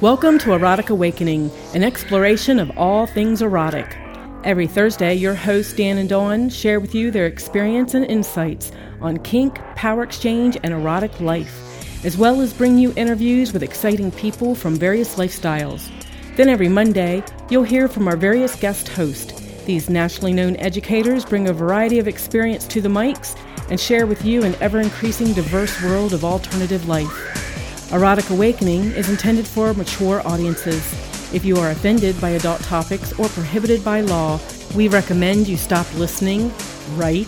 [0.00, 3.98] Welcome to Erotic Awakening, an exploration of all things erotic.
[4.44, 9.16] Every Thursday, your hosts Dan and Dawn share with you their experience and insights on
[9.16, 14.54] kink, power exchange, and erotic life, as well as bring you interviews with exciting people
[14.54, 15.90] from various lifestyles.
[16.36, 19.32] Then every Monday, you'll hear from our various guest hosts.
[19.64, 23.36] These nationally known educators bring a variety of experience to the mics
[23.68, 27.47] and share with you an ever increasing diverse world of alternative life.
[27.90, 30.84] Erotic Awakening is intended for mature audiences.
[31.32, 34.38] If you are offended by adult topics or prohibited by law,
[34.76, 36.52] we recommend you stop listening
[36.96, 37.26] right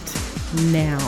[0.70, 0.98] now.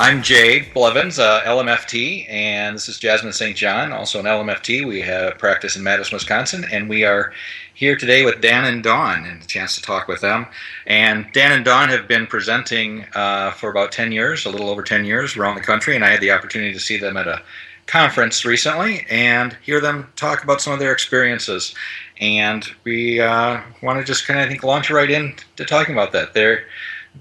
[0.00, 3.56] I'm Jay Blevins, uh, LMFT, and this is Jasmine St.
[3.56, 4.86] John, also an LMFT.
[4.86, 7.32] We have practice in Madison, Wisconsin, and we are
[7.78, 10.48] here today with Dan and Dawn, and a chance to talk with them.
[10.88, 14.82] And Dan and Dawn have been presenting uh, for about 10 years, a little over
[14.82, 17.40] 10 years, around the country, and I had the opportunity to see them at a
[17.86, 21.72] conference recently and hear them talk about some of their experiences.
[22.20, 26.10] And we uh, want to just kind of, I think, launch right into talking about
[26.10, 26.34] that.
[26.34, 26.64] They're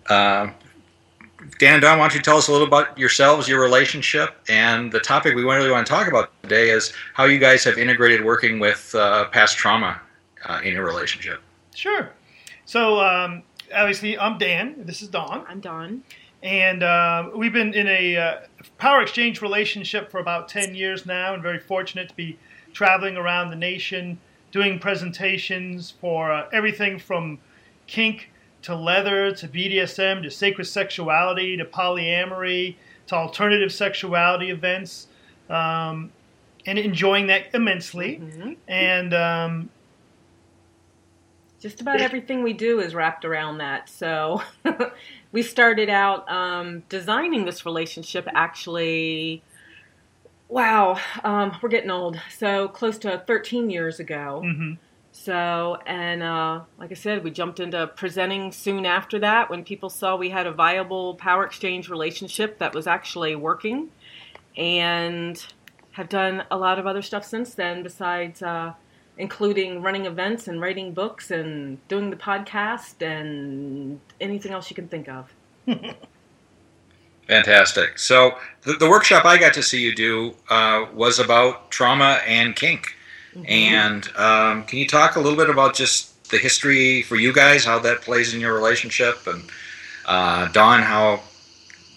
[0.08, 0.50] uh,
[1.60, 4.92] Dan and Dawn, why don't you tell us a little about yourselves, your relationship, and
[4.92, 8.26] the topic we really want to talk about today is how you guys have integrated
[8.26, 10.02] working with uh, past trauma
[10.48, 11.42] uh, in your relationship.
[11.76, 12.12] Sure.
[12.66, 14.76] So, um, obviously, I'm Dan.
[14.86, 15.45] This is Dawn.
[15.48, 16.04] I'm Dawn.
[16.44, 18.38] And uh, we've been in a uh,
[18.78, 22.38] power exchange relationship for about 10 years now, and very fortunate to be
[22.73, 24.20] traveling around the nation
[24.52, 27.39] doing presentations for uh, everything from
[27.86, 32.76] kink to leather to BDSM to sacred sexuality to polyamory
[33.08, 35.08] to alternative sexuality events,
[35.50, 36.11] um,
[36.66, 38.20] and enjoying that immensely.
[38.22, 38.54] Mm-hmm.
[38.67, 39.70] And um,
[41.60, 43.90] Just about everything we do is wrapped around that.
[43.90, 44.44] So
[45.32, 49.42] we started out um, designing this relationship actually.
[50.50, 52.20] Wow, um, we're getting old.
[52.30, 54.42] So close to 13 years ago.
[54.46, 54.78] mhm.
[55.12, 59.90] So, and uh, like I said, we jumped into presenting soon after that when people
[59.90, 63.90] saw we had a viable power exchange relationship that was actually working,
[64.56, 65.44] and
[65.94, 68.73] have done a lot of other stuff since then, besides uh,
[69.17, 74.88] including running events and writing books and doing the podcast and anything else you can
[74.88, 75.33] think of.
[77.28, 78.00] Fantastic.
[78.00, 82.55] So the, the workshop I got to see you do uh, was about trauma and
[82.55, 82.95] kink.
[83.45, 87.66] And um, can you talk a little bit about just the history for you guys,
[87.66, 89.44] how that plays in your relationship, and
[90.05, 91.22] uh, Dawn, how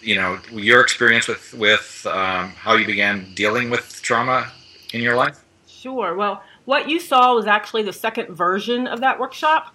[0.01, 4.51] you know your experience with with um, how you began dealing with trauma
[4.93, 5.43] in your life?
[5.67, 6.15] Sure.
[6.15, 9.73] Well, what you saw was actually the second version of that workshop.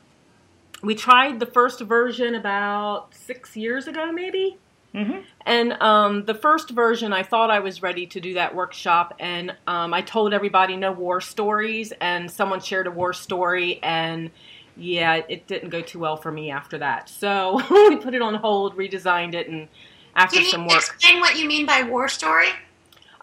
[0.83, 4.59] We tried the first version about six years ago, maybe.
[4.95, 5.25] Mhm.
[5.45, 9.55] And um, the first version, I thought I was ready to do that workshop, and
[9.67, 14.31] um, I told everybody no war stories, and someone shared a war story, and
[14.77, 17.09] yeah, it didn't go too well for me after that.
[17.11, 19.69] So we put it on hold, redesigned it, and
[20.15, 22.49] after Can some work, explain what you mean by war story?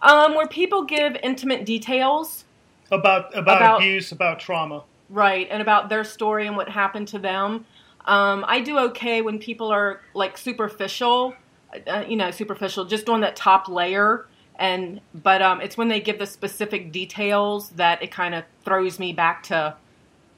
[0.00, 2.44] um, where people give intimate details
[2.94, 4.82] about, about About- abuse, about trauma.
[5.10, 7.66] Right, and about their story and what happened to them.
[8.06, 11.34] Um, I do okay when people are like superficial,
[11.86, 14.26] uh, you know, superficial, just on that top layer.
[14.56, 18.98] And but um, it's when they give the specific details that it kind of throws
[18.98, 19.76] me back to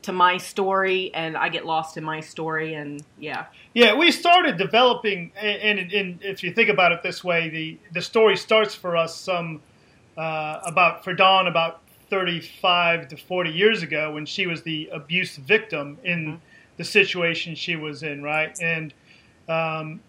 [0.03, 2.75] to my story, and I get lost in my story.
[2.75, 7.25] And yeah, Yeah, we started developing, and, and, and if you think about it this
[7.25, 9.63] way, the, the story starts for us some
[10.17, 15.37] uh, about for Dawn about 35 to 40 years ago when she was the abuse
[15.37, 16.41] victim in
[16.77, 18.57] the situation she was in, right?
[18.61, 18.95] And
[19.49, 20.01] um,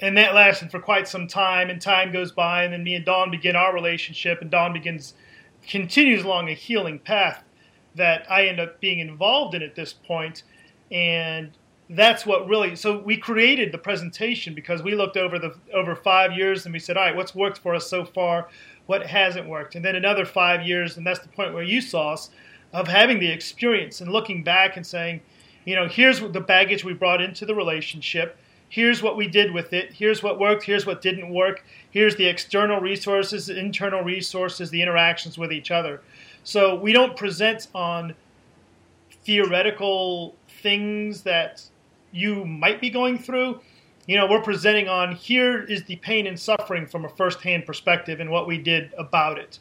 [0.00, 3.04] and that lasted for quite some time, and time goes by, and then me and
[3.04, 5.14] Dawn begin our relationship, and Dawn begins
[5.66, 7.44] continues along a healing path
[7.94, 10.42] that I end up being involved in at this point,
[10.90, 11.52] and
[11.90, 16.32] that's what really so we created the presentation because we looked over the over five
[16.32, 18.48] years and we said all right what's worked for us so far
[18.86, 19.74] what hasn't worked.
[19.74, 22.30] And then another five years and that's the point where you saw us
[22.72, 25.20] of having the experience and looking back and saying
[25.64, 28.36] you know here's the baggage we brought into the relationship.
[28.68, 29.92] Here's what we did with it.
[29.92, 30.64] Here's what worked.
[30.64, 31.62] Here's what didn't work.
[31.90, 36.00] Here's the external resources the internal resources the interactions with each other.
[36.42, 38.14] So we don't present on
[39.24, 41.62] theoretical things that
[42.12, 43.60] you might be going through.
[44.06, 48.20] You know, we're presenting on here is the pain and suffering from a firsthand perspective
[48.20, 49.58] and what we did about it.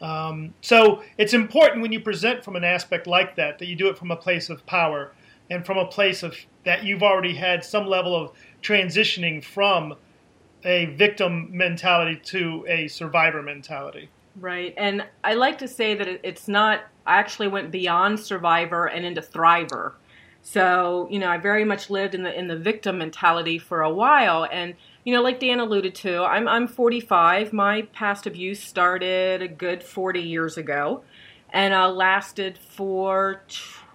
[0.00, 3.88] Um, so it's important when you present from an aspect like that that you do
[3.88, 5.12] it from a place of power
[5.50, 8.32] and from a place of that you've already had some level of
[8.62, 9.94] transitioning from
[10.64, 14.08] a victim mentality to a survivor mentality.
[14.36, 14.74] Right.
[14.76, 19.20] And I like to say that it's not, I actually went beyond survivor and into
[19.20, 19.94] thriver.
[20.42, 23.92] So, you know, I very much lived in the in the victim mentality for a
[23.92, 27.52] while and you know, like Dan alluded to, I'm I'm 45.
[27.52, 31.02] My past abuse started a good 40 years ago
[31.52, 33.42] and uh, lasted for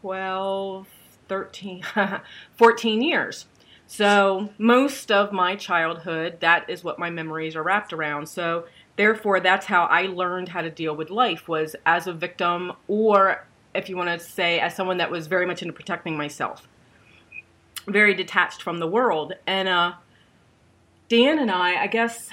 [0.02, 0.88] 12
[1.28, 1.84] 13
[2.56, 3.46] 14 years.
[3.88, 8.28] So, most of my childhood, that is what my memories are wrapped around.
[8.28, 8.66] So,
[8.96, 13.46] therefore, that's how I learned how to deal with life was as a victim, or
[13.76, 16.68] if you want to say, as someone that was very much into protecting myself,
[17.88, 19.34] very detached from the world.
[19.46, 19.94] And uh,
[21.10, 22.30] Dan and I, I guess,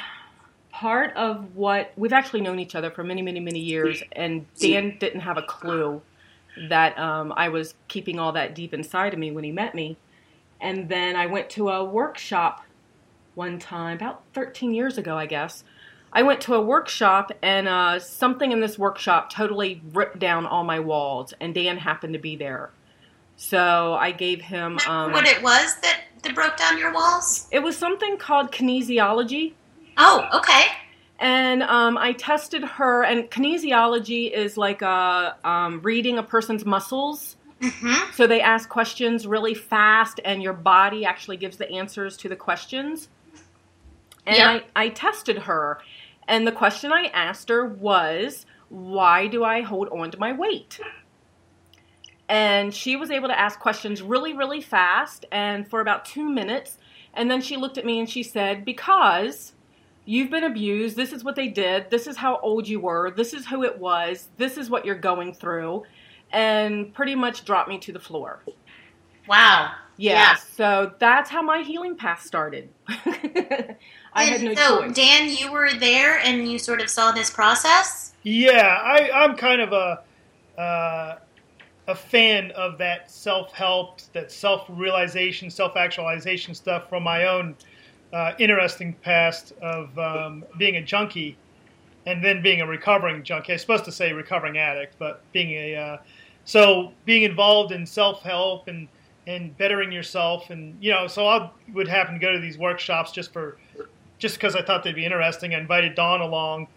[0.71, 4.97] part of what we've actually known each other for many, many, many years, and Dan
[4.99, 6.03] didn't have a clue
[6.69, 9.97] that um, I was keeping all that deep inside of me when he met me.
[10.61, 12.65] And then I went to a workshop
[13.35, 15.65] one time, about 13 years ago, I guess.
[16.13, 20.65] I went to a workshop, and uh, something in this workshop totally ripped down all
[20.65, 22.71] my walls, and Dan happened to be there.
[23.37, 24.79] So I gave him.
[24.89, 27.49] Um, what it was that, that broke down your walls?
[27.51, 29.55] It was something called kinesiology.
[29.97, 30.67] Oh, okay.
[31.19, 37.37] And um, I tested her, and kinesiology is like a, um, reading a person's muscles
[37.63, 38.13] Mm-hmm.
[38.13, 42.37] So they ask questions really fast, and your body actually gives the answers to the
[42.37, 43.09] questions.
[44.27, 44.65] And Yep.
[44.75, 45.79] I, I tested her,
[46.33, 50.81] and the question I asked her was, Why do I hold on to my weight?
[52.27, 56.79] And she was able to ask questions really, really fast and for about two minutes.
[57.13, 59.53] And then she looked at me and she said, Because
[60.07, 63.35] you've been abused, this is what they did, this is how old you were, this
[63.35, 65.83] is who it was, this is what you're going through
[66.33, 68.43] and pretty much dropped me to the floor.
[69.29, 69.75] Wow.
[69.97, 70.35] Yeah, Yeah.
[70.37, 72.69] so that's how my healing path started.
[72.89, 74.97] I had no so, choice.
[74.97, 78.13] Dan, you were there and you sort of saw this process.
[78.23, 80.03] Yeah, I, I'm kind of a
[80.61, 81.19] uh,
[81.89, 87.57] a fan of that self help, that self realization, self actualization stuff from my own
[88.13, 91.37] uh, interesting past of um, being a junkie
[92.07, 93.53] and then being a recovering junkie.
[93.53, 95.97] I'm supposed to say recovering addict, but being a uh,
[96.45, 98.89] so being involved in self help and
[99.27, 103.13] and bettering yourself, and you know, so I would happen to go to these workshops
[103.13, 103.57] just for
[104.19, 105.55] just because I thought they'd be interesting.
[105.55, 106.69] I invited Dawn along,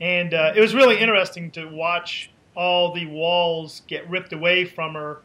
[0.00, 4.94] and uh, it was really interesting to watch all the walls get ripped away from
[4.94, 5.18] her,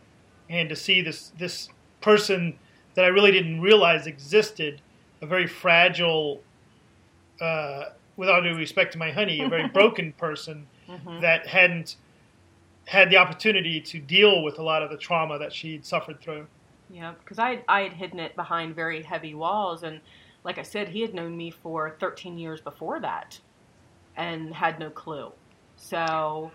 [0.49, 1.69] and to see this this
[2.01, 2.57] person
[2.95, 4.81] that I really didn't realize existed,
[5.21, 6.41] a very fragile,
[7.41, 7.85] uh,
[8.17, 11.21] with all due respect to my honey, a very broken person Mhm.
[11.21, 11.97] that hadn't
[12.87, 16.47] had the opportunity to deal with a lot of the trauma that she'd suffered through.
[16.91, 20.01] Yeah, because I I had hidden it behind very heavy walls, and
[20.43, 23.39] like I said, he had known me for 13 years before that,
[24.15, 25.31] and had no clue.
[25.75, 26.51] So,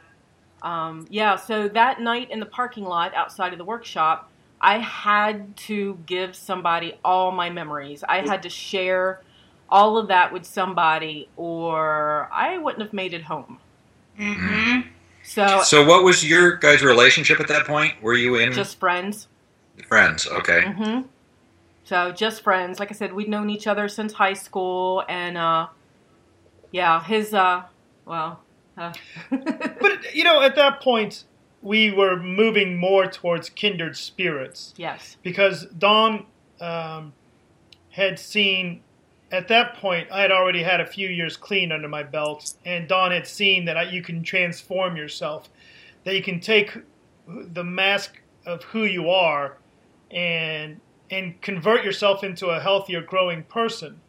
[0.63, 5.57] um, yeah, so that night in the parking lot outside of the workshop, I had
[5.59, 8.03] to give somebody all my memories.
[8.09, 9.21] I had to share
[9.69, 13.59] all of that with somebody, or I wouldn't have made it home.
[14.19, 14.89] Mm-hmm.
[15.23, 18.03] So, So, what was your guys' relationship at that point?
[18.03, 19.29] Were you in just friends.
[19.83, 20.27] Friends?
[20.27, 20.63] Okay.
[20.63, 21.01] hmm
[21.85, 22.79] So just friends.
[22.81, 25.69] Like I said, we'd known each other since high school, and uh,
[26.71, 27.65] yeah, his uh,
[28.05, 28.41] well,
[28.77, 28.93] uh,
[29.31, 31.25] But you know, at that point,
[31.63, 34.75] we were moving more towards kindred spirits.
[34.77, 36.27] yes, because Dawn
[36.61, 37.13] um,
[37.91, 38.83] had seen
[39.33, 42.89] at that point I had already had a few years clean under my belt, and
[42.89, 45.49] Dawn had seen that I, you can transform yourself,
[46.05, 46.77] that you can take
[47.27, 49.59] the mask of who you are,
[50.15, 50.81] and
[51.11, 54.01] and convert yourself into a healthier, growing person,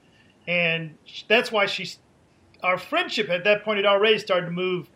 [0.47, 0.95] and
[1.27, 1.99] that's why she's
[2.63, 4.89] our friendship at that point had already started to move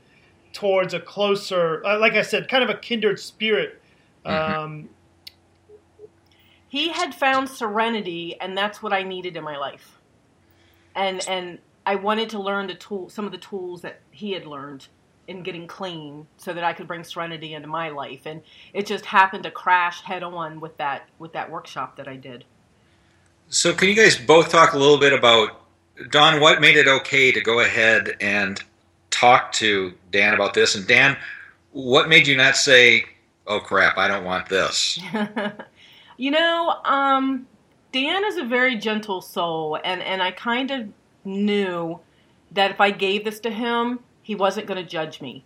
[0.53, 3.81] towards a closer, uh, like I said, kind of a kindred spirit.
[4.25, 4.31] Mhm.
[4.31, 4.89] Um,
[6.67, 9.99] he had found serenity, and that's what I needed in my life.
[10.95, 14.45] And and I wanted to learn the tool, some of the tools that he had
[14.45, 14.87] learned
[15.29, 18.25] in getting clean, so that I could bring serenity into my life.
[18.25, 18.41] And
[18.73, 22.45] it just happened to crash head on with that with that workshop that I did.
[23.47, 25.61] So, can you guys both talk a little bit about
[26.09, 26.41] Dawn?
[26.41, 28.61] What made it okay to go ahead and
[29.11, 30.75] talk to Dan about this?
[30.75, 31.15] And Dan,
[31.71, 33.05] what made you not say,
[33.45, 34.99] "Oh crap, I don't want this"?
[36.17, 37.47] you know, um,
[37.91, 40.89] Dan is a very gentle soul, and, and I kind of
[41.23, 41.99] knew
[42.51, 45.43] that if I gave this to him, he wasn't going to judge me.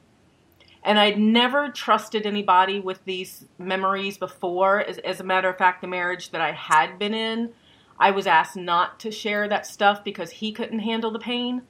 [0.83, 4.81] And I'd never trusted anybody with these memories before.
[4.81, 7.53] As, as a matter of fact, the marriage that I had been in,
[7.97, 11.61] I was asked not to share that stuff because he couldn't handle the pain.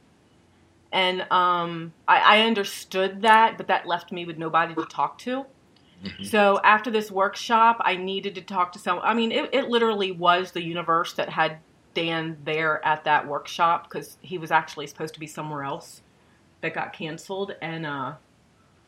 [0.91, 5.45] And um, I, I understood that, but that left me with nobody to talk to.
[6.03, 6.25] Mhm.
[6.25, 9.05] So after this workshop, I needed to talk to someone.
[9.05, 11.59] I mean, it, it literally was the universe that had
[11.93, 16.01] Dan there at that workshop because he was actually supposed to be somewhere else
[16.63, 17.55] that got canceled.
[17.61, 18.13] And uh,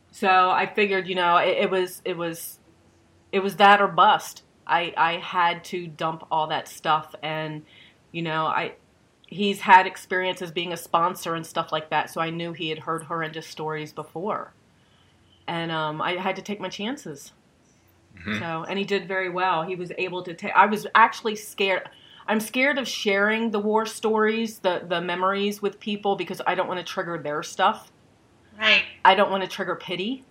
[0.09, 2.57] so I figured, you know, it, it was it was
[3.31, 4.41] it was that or bust.
[4.65, 7.63] I I had to dump all that stuff, and
[8.11, 8.73] you know, I
[9.27, 12.69] he's had experience as being a sponsor and stuff like that, so I knew he
[12.69, 14.53] had heard horrendous stories before,
[15.47, 17.33] and um, I had to take my chances.
[18.17, 18.39] Mhm.
[18.39, 19.63] So, and he did very well.
[19.63, 20.53] He was able to take.
[20.55, 21.89] I was actually scared.
[22.27, 26.67] I'm scared of sharing the war stories, the the memories with people because I don't
[26.67, 27.91] want to trigger their stuff.
[28.57, 28.83] Right.
[29.03, 30.23] I don't want to trigger pity.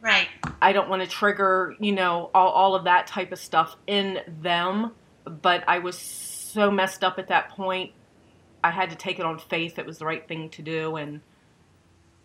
[0.00, 0.28] Right.
[0.62, 4.20] I don't want to trigger, you know, all, all of that type of stuff in
[4.40, 4.92] them.
[5.24, 7.92] But I was so messed up at that point.
[8.62, 11.20] I had to take it on faith it was the right thing to do and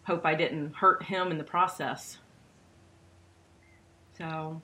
[0.03, 2.17] hope I didn't hurt him in the process.
[4.17, 4.61] So,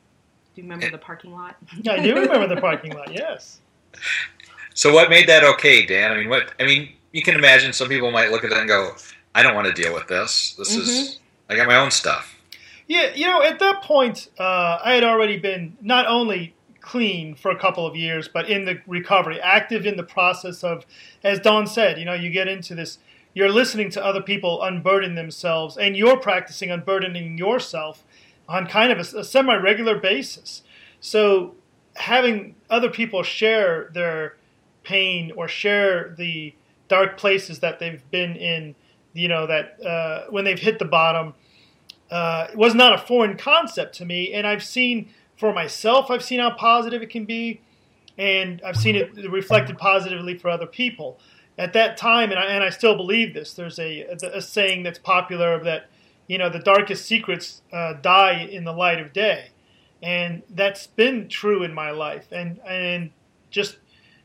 [0.55, 0.91] do you remember eh.
[0.91, 1.55] the parking lot?
[1.89, 3.13] I do remember the parking lot.
[3.13, 3.61] Yes.
[4.73, 6.11] So what made that okay, Dan?
[6.11, 6.53] I mean, what?
[6.59, 8.95] I mean, you can imagine some people might look at that and go,
[9.35, 10.55] "I don't want to deal with this.
[10.57, 11.19] This is
[11.49, 12.35] I got my own stuff."
[12.87, 17.51] Yeah, you know, at that point, uh, I had already been not only clean for
[17.51, 20.85] a couple of years, but in the recovery, active in the process of,
[21.23, 22.97] as Dawn said, you know, you get into this,
[23.33, 28.03] you're listening to other people unburden themselves, and you're practicing unburdening yourself
[28.49, 30.63] on kind of a, a semi regular basis.
[30.99, 31.55] So
[31.95, 34.37] having other people share their
[34.83, 36.53] pain or share the
[36.87, 38.75] dark places that they've been in,
[39.13, 41.33] you know, that uh, when they've hit the bottom,
[42.09, 44.33] uh, was not a foreign concept to me.
[44.33, 47.61] And I've seen for myself, I've seen how positive it can be,
[48.17, 51.19] and I've seen it reflected positively for other people.
[51.57, 54.99] At that time, and I, and I still believe this, there's a, a saying that's
[54.99, 55.89] popular that,
[56.27, 59.49] you know, the darkest secrets uh, die in the light of day.
[60.01, 62.31] And that's been true in my life.
[62.31, 63.11] And, and
[63.49, 63.77] just,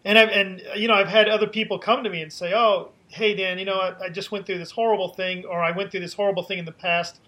[0.04, 2.92] and I've, and, you know, I've had other people come to me and say, oh,
[3.08, 5.90] hey, Dan, you know, I, I just went through this horrible thing, or I went
[5.90, 7.20] through this horrible thing in the past.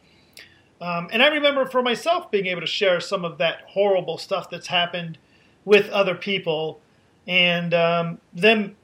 [0.81, 4.49] Um, and I remember for myself being able to share some of that horrible stuff
[4.49, 5.19] that's happened
[5.65, 6.81] with other people,
[7.27, 8.77] and um, them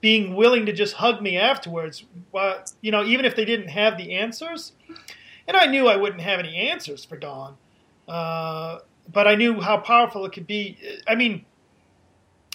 [0.00, 2.04] being willing to just hug me afterwards.
[2.82, 4.72] You know, even if they didn't have the answers,
[5.48, 7.56] and I knew I wouldn't have any answers for Dawn,
[8.08, 8.78] uh,
[9.12, 10.78] but I knew how powerful it could be.
[11.06, 11.44] I mean,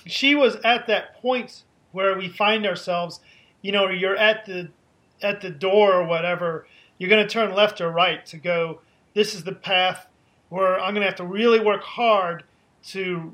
[0.06, 3.20] she was at that point where we find ourselves.
[3.62, 4.70] You know, you're at the
[5.22, 6.66] at the door or whatever
[7.00, 8.82] you're going to turn left or right to go,
[9.16, 10.08] this is the path
[10.50, 12.44] where I'm going to have to really work hard
[12.90, 13.34] to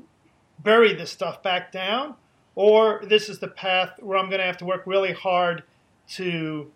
[0.60, 2.14] bury this stuff back down,
[2.54, 5.64] or this is the path where I'm going to have to work really hard
[6.10, 6.70] to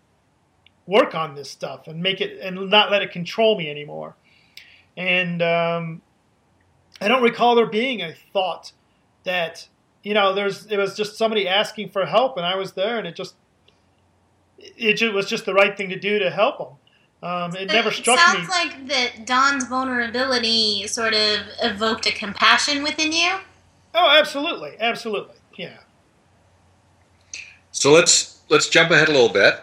[0.85, 4.15] work on this stuff and make it and not let it control me anymore.
[4.97, 6.01] And um,
[6.99, 8.71] I don't recall there being a thought
[9.23, 9.67] that
[10.03, 13.07] you know there's it was just somebody asking for help and I was there and
[13.07, 13.35] it just
[14.59, 16.67] it just was just the right thing to do to help them.
[17.23, 18.45] Um, it So never struck it me.
[18.45, 23.37] sounds like that Dawn's vulnerability sort of evoked a compassion within you.
[23.93, 25.77] Oh, absolutely, absolutely, yeah.
[27.71, 29.61] So let's let's jump ahead a little bit.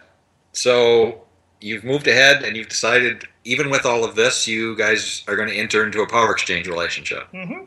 [0.52, 1.22] So
[1.60, 5.48] you've moved ahead and you've decided, even with all of this, you guys are going
[5.48, 7.26] to enter into a power exchange relationship.
[7.32, 7.64] hmm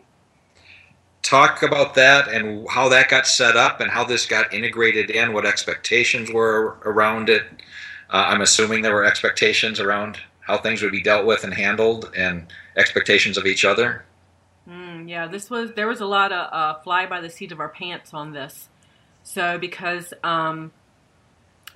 [1.24, 5.34] Talk about that and how that got set up and how this got integrated in.
[5.34, 7.44] What expectations were around it?
[8.10, 12.12] Uh, I'm assuming there were expectations around how things would be dealt with and handled,
[12.18, 14.04] and expectations of each other.
[14.68, 17.60] Mm, yeah, this was there was a lot of uh, fly by the seat of
[17.60, 18.68] our pants on this.
[19.24, 20.72] So because um,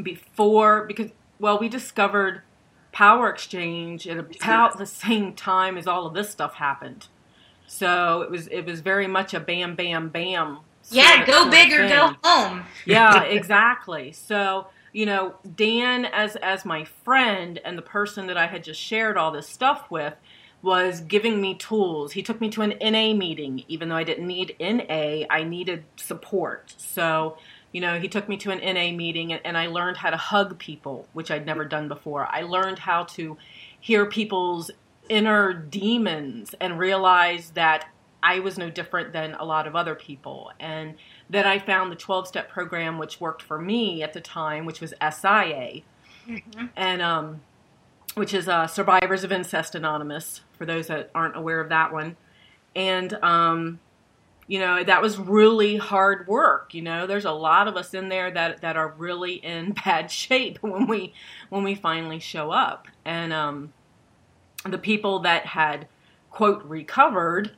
[0.01, 2.41] before because well we discovered
[2.95, 7.07] power exchange at about the same time as all of this stuff happened.
[7.67, 10.59] So it was it was very much a bam bam bam.
[10.89, 12.63] Yeah, go big or go home.
[12.85, 14.13] yeah, exactly.
[14.13, 18.79] So, you know, Dan as as my friend and the person that I had just
[18.79, 20.13] shared all this stuff with
[20.61, 22.13] was giving me tools.
[22.13, 25.83] He took me to an NA meeting even though I didn't need NA, I needed
[25.97, 26.75] support.
[26.77, 27.37] So,
[27.75, 30.15] you know, he took me to an NA meeting and, and I learned how to
[30.15, 32.25] hug people, which I'd never done before.
[32.25, 33.35] I learned how to
[33.81, 34.71] hear people's
[35.09, 37.89] inner demons and realize that
[38.23, 40.53] I was no different than a lot of other people.
[40.57, 40.95] And
[41.29, 44.79] then I found the 12 step program, which worked for me at the time, which
[44.79, 45.81] was SIA.
[46.29, 46.69] Mhm.
[46.77, 47.41] And um,
[48.13, 52.15] which is uh, Survivors of Incest Anonymous, for those that aren't aware of that one.
[52.73, 53.79] And, um,
[54.47, 56.73] you know, that was really hard work.
[56.73, 60.11] You know, there's a lot of us in there that, that are really in bad
[60.11, 61.13] shape when we
[61.49, 62.87] when we finally show up.
[63.03, 63.73] And um,
[64.63, 65.87] the people that had
[66.29, 67.51] quote recovered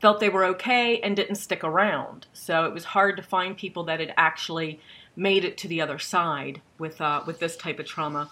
[0.00, 2.26] felt they were okay and didn't stick around.
[2.32, 4.80] So it was hard to find people that had actually
[5.16, 8.30] made it to the other side with uh, with this type of trauma.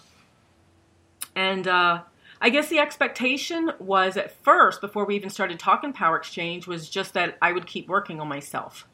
[1.34, 2.02] And uh,
[2.44, 6.90] I guess the expectation was at first, before we even started talking power exchange, was
[6.90, 8.88] just that I would keep working on myself.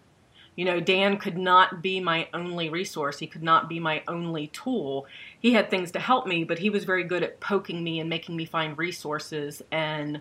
[0.55, 3.21] You know, Dan could not be my only resource.
[3.21, 5.07] He could not be my only tool.
[5.40, 8.11] He had things to help me, but he was very good at poking me and
[8.11, 10.21] making me find resources and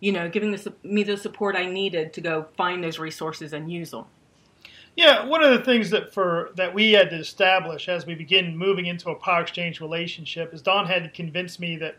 [0.00, 3.72] you know, giving the, me the support I needed to go find those resources and
[3.72, 4.04] use them.
[4.96, 8.54] Yeah, one of the things that for that we had to establish as we begin
[8.54, 11.96] moving into a power exchange relationship is Dawn had to convince me that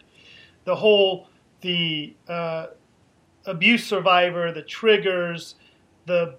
[0.65, 1.27] the whole
[1.62, 2.67] the uh,
[3.45, 5.55] abuse survivor, the triggers,
[6.05, 6.36] the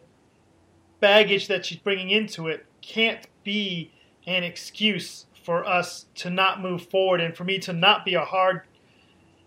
[1.01, 3.91] baggage that she's bringing into it can't be
[4.27, 8.25] an excuse for us to not move forward and for me to not be a
[8.25, 8.63] hard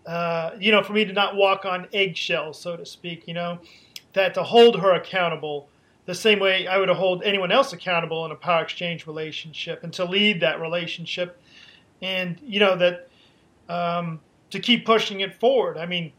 [0.06, 3.60] uh, you know, for me to not walk on eggshells, so to speak, you know,
[4.14, 5.68] that to hold her accountable
[6.06, 9.92] the same way I would hold anyone else accountable in a power exchange relationship and
[9.92, 11.40] to lead that relationship.
[12.02, 13.08] And, you know, that
[13.68, 14.20] um,
[14.50, 15.78] to keep pushing it forward.
[15.78, 16.12] I mean,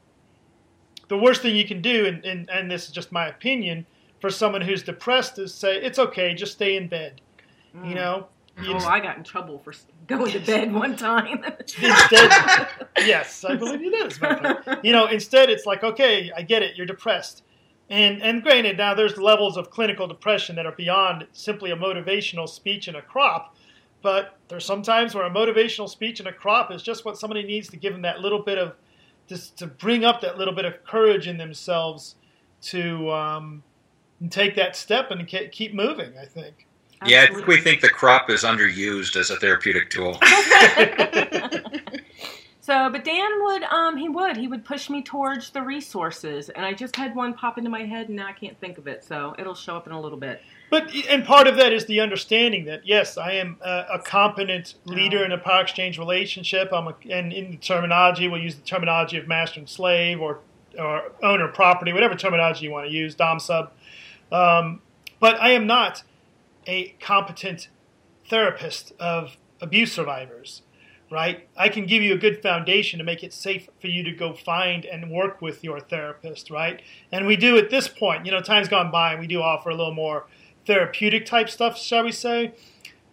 [1.07, 3.85] the worst thing you can do, and, and, and this is just my opinion,
[4.19, 7.21] for someone who's depressed is say, it's okay, just stay in bed.
[7.75, 7.89] Mm.
[7.89, 8.27] You know,
[8.61, 9.73] you oh, I got in trouble for
[10.07, 11.43] going to bed one time.
[11.59, 12.67] instead,
[13.00, 14.17] yes, I believe you did.
[14.83, 17.43] You know, instead it's like, okay, I get it, you're depressed.
[17.89, 22.47] And, and granted, now there's levels of clinical depression that are beyond simply a motivational
[22.47, 23.55] speech and a crop,
[24.01, 27.70] but there's sometimes where a motivational speech and a crop is just what somebody needs
[27.70, 28.75] to give them that little bit of,
[29.27, 32.15] just to bring up that little bit of courage in themselves
[32.62, 33.63] to um,
[34.29, 36.68] take that step and keep moving, I think.
[37.05, 40.20] Yeah, I think we think the crop is underused as a therapeutic tool.
[42.61, 46.63] so, but Dan would, um, he would, he would push me towards the resources, and
[46.63, 49.03] I just had one pop into my head, and now I can't think of it.
[49.03, 50.41] So it'll show up in a little bit.
[50.69, 54.75] But and part of that is the understanding that yes, I am a, a competent
[54.85, 55.25] leader oh.
[55.25, 56.71] in a power exchange relationship.
[56.71, 60.39] I'm a, and in the terminology, we'll use the terminology of master and slave, or
[60.79, 63.71] or owner property, whatever terminology you want to use, dom sub.
[64.31, 64.81] Um,
[65.19, 66.03] but I am not
[66.67, 67.67] a competent
[68.29, 70.61] therapist of abuse survivors,
[71.11, 71.47] right?
[71.57, 74.33] I can give you a good foundation to make it safe for you to go
[74.33, 76.81] find and work with your therapist, right?
[77.11, 79.69] And we do at this point, you know, time's gone by and we do offer
[79.69, 80.25] a little more
[80.65, 82.53] therapeutic type stuff, shall we say?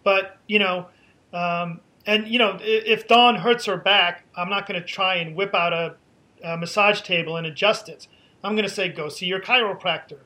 [0.03, 0.87] But, you know,
[1.33, 5.35] um, and, you know, if Dawn hurts her back, I'm not going to try and
[5.35, 5.95] whip out a,
[6.41, 8.07] a massage table and adjust it.
[8.43, 10.19] I'm going to say, go see your chiropractor,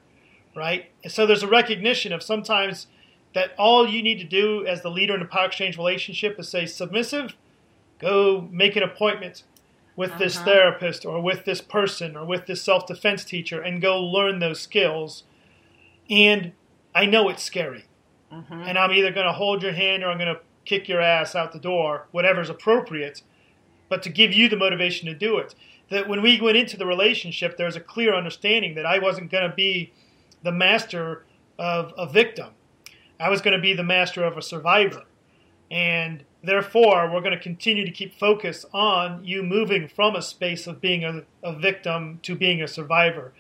[0.56, 0.92] right?
[1.08, 2.86] So there's a recognition of sometimes
[3.34, 6.48] that all you need to do as the leader in a power exchange relationship is
[6.50, 7.36] say submissive,
[8.04, 9.44] go make an appointment
[9.96, 10.20] with uh-huh.
[10.20, 14.40] this therapist or with this person or with this self defense teacher and go learn
[14.40, 15.24] those skills.
[16.10, 16.54] And
[16.94, 17.86] I know it's scary.
[18.32, 18.56] Uh-huh.
[18.56, 21.36] And I'm either going to hold your hand or I'm going to kick your ass
[21.36, 23.22] out the door, whatever's appropriate,
[23.90, 25.56] but to give you the motivation to do it.
[25.90, 29.30] That when we went into the relationship, there was a clear understanding that I wasn't
[29.30, 29.92] going to be
[30.42, 31.26] the master
[31.60, 32.50] of a victim
[33.24, 35.04] I was going to be the master of a survivor.
[35.72, 40.68] And therefore, we're going to continue to keep focus on you moving from a space
[40.68, 43.34] of being a, a victim to being a survivor.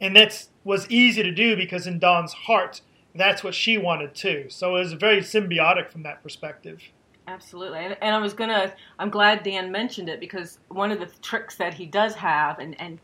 [0.00, 2.82] And that was easy to do because in Dawn's heart,
[3.14, 4.46] that's what she wanted too.
[4.48, 6.82] So it was very symbiotic from that perspective.
[7.26, 7.78] Absolutely.
[7.78, 11.06] And, and I was going to, I'm glad Dan mentioned it because one of the
[11.22, 12.98] tricks that he does have, and, and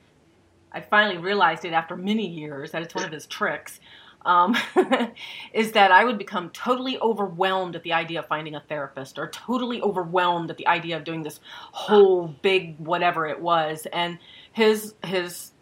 [0.72, 3.80] I finally realized it after many years that it's one of his tricks,
[4.22, 4.56] um,
[5.52, 9.28] is that I would become totally overwhelmed at the idea of finding a therapist or
[9.28, 11.40] totally overwhelmed at the idea of doing this
[11.72, 13.86] whole big whatever it was.
[13.92, 14.18] And
[14.52, 15.52] his his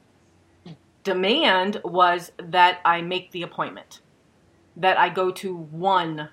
[1.04, 4.00] demand was that I make the appointment,
[4.76, 6.28] that I go to one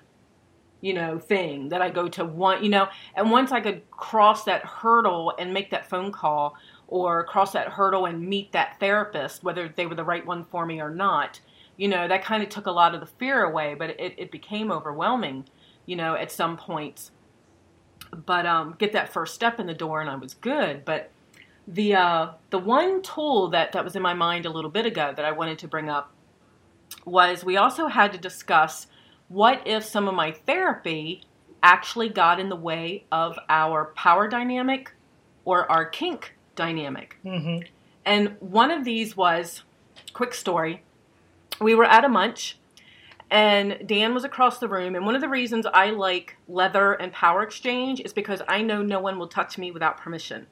[0.82, 4.44] you know thing that i go to one you know and once i could cross
[4.44, 6.54] that hurdle and make that phone call
[6.88, 10.66] or cross that hurdle and meet that therapist whether they were the right one for
[10.66, 11.40] me or not
[11.76, 14.30] you know, that kind of took a lot of the fear away, but it, it
[14.30, 15.44] became overwhelming,
[15.84, 17.10] you know, at some points.
[18.24, 20.84] But um, get that first step in the door, and I was good.
[20.84, 21.10] But
[21.66, 25.12] the uh, the one tool that that was in my mind a little bit ago
[25.14, 26.12] that I wanted to bring up
[27.04, 28.86] was we also had to discuss
[29.28, 31.22] what if some of my therapy
[31.62, 34.92] actually got in the way of our power dynamic
[35.44, 37.16] or our kink dynamic.
[37.22, 37.58] hmm
[38.04, 39.62] And one of these was,
[40.12, 40.82] quick story,
[41.60, 42.58] we were at a munch
[43.30, 44.94] and Dan was across the room.
[44.94, 48.82] And one of the reasons I like leather and power exchange is because I know
[48.82, 50.46] no one will touch me without permission.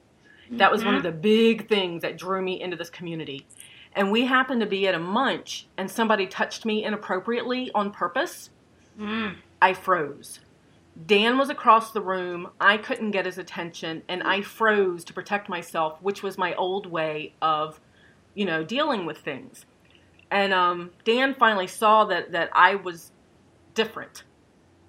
[0.51, 3.47] That was one of the big things that drew me into this community.
[3.93, 8.51] And we happened to be at a munch and somebody touched me inappropriately on purpose.
[8.99, 9.37] Mm.
[9.61, 10.39] I froze.
[11.07, 12.49] Dan was across the room.
[12.59, 16.85] I couldn't get his attention, and I froze to protect myself, which was my old
[16.85, 17.81] way of,
[18.33, 19.65] you know, dealing with things.
[20.31, 23.11] And um, Dan finally saw that that I was
[23.73, 24.23] different,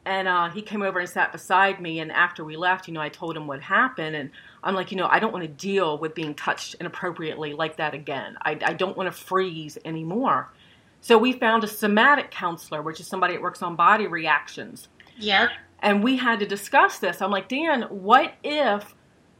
[0.04, 2.00] and uh, he came over and sat beside me.
[2.00, 4.30] And after we left, you know, I told him what happened, and
[4.64, 7.94] I'm like, you know, I don't want to deal with being touched inappropriately like that
[7.94, 8.36] again.
[8.42, 10.52] I, I don't want to freeze anymore.
[11.00, 15.50] So we found a somatic counselor, which is somebody that works on body reactions Yep.
[15.80, 17.22] and we had to discuss this.
[17.22, 18.94] I'm like, Dan, what if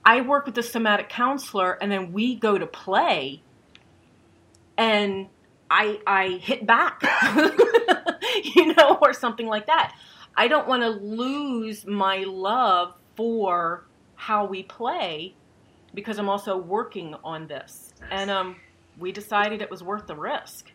[0.04, 3.42] I work with the somatic counselor and then we go to play
[4.78, 5.28] and
[5.70, 7.02] I I hit back,
[8.54, 9.94] you know, or something like that.
[10.36, 15.34] I don't want to lose my love for how we play
[15.94, 17.92] because I'm also working on this.
[18.10, 18.56] And um,
[18.98, 20.70] we decided it was worth the risk.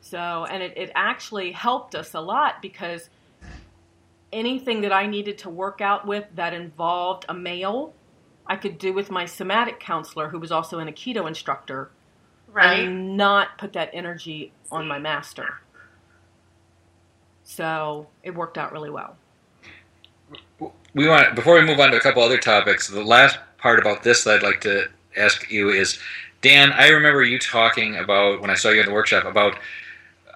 [0.00, 3.10] So, and it, it actually helped us a lot because
[4.32, 7.92] anything that I needed to work out with that involved a male,
[8.46, 11.90] I could do with my somatic counselor, who was also an Aikido instructor,
[12.56, 12.88] Right.
[12.88, 15.60] and not put that energy on my master.
[17.44, 19.16] So it worked out really well.
[20.94, 22.88] we want before we move on to a couple other topics.
[22.88, 25.98] The last part about this that I'd like to ask you is,
[26.40, 26.72] Dan.
[26.72, 29.58] I remember you talking about when I saw you in the workshop about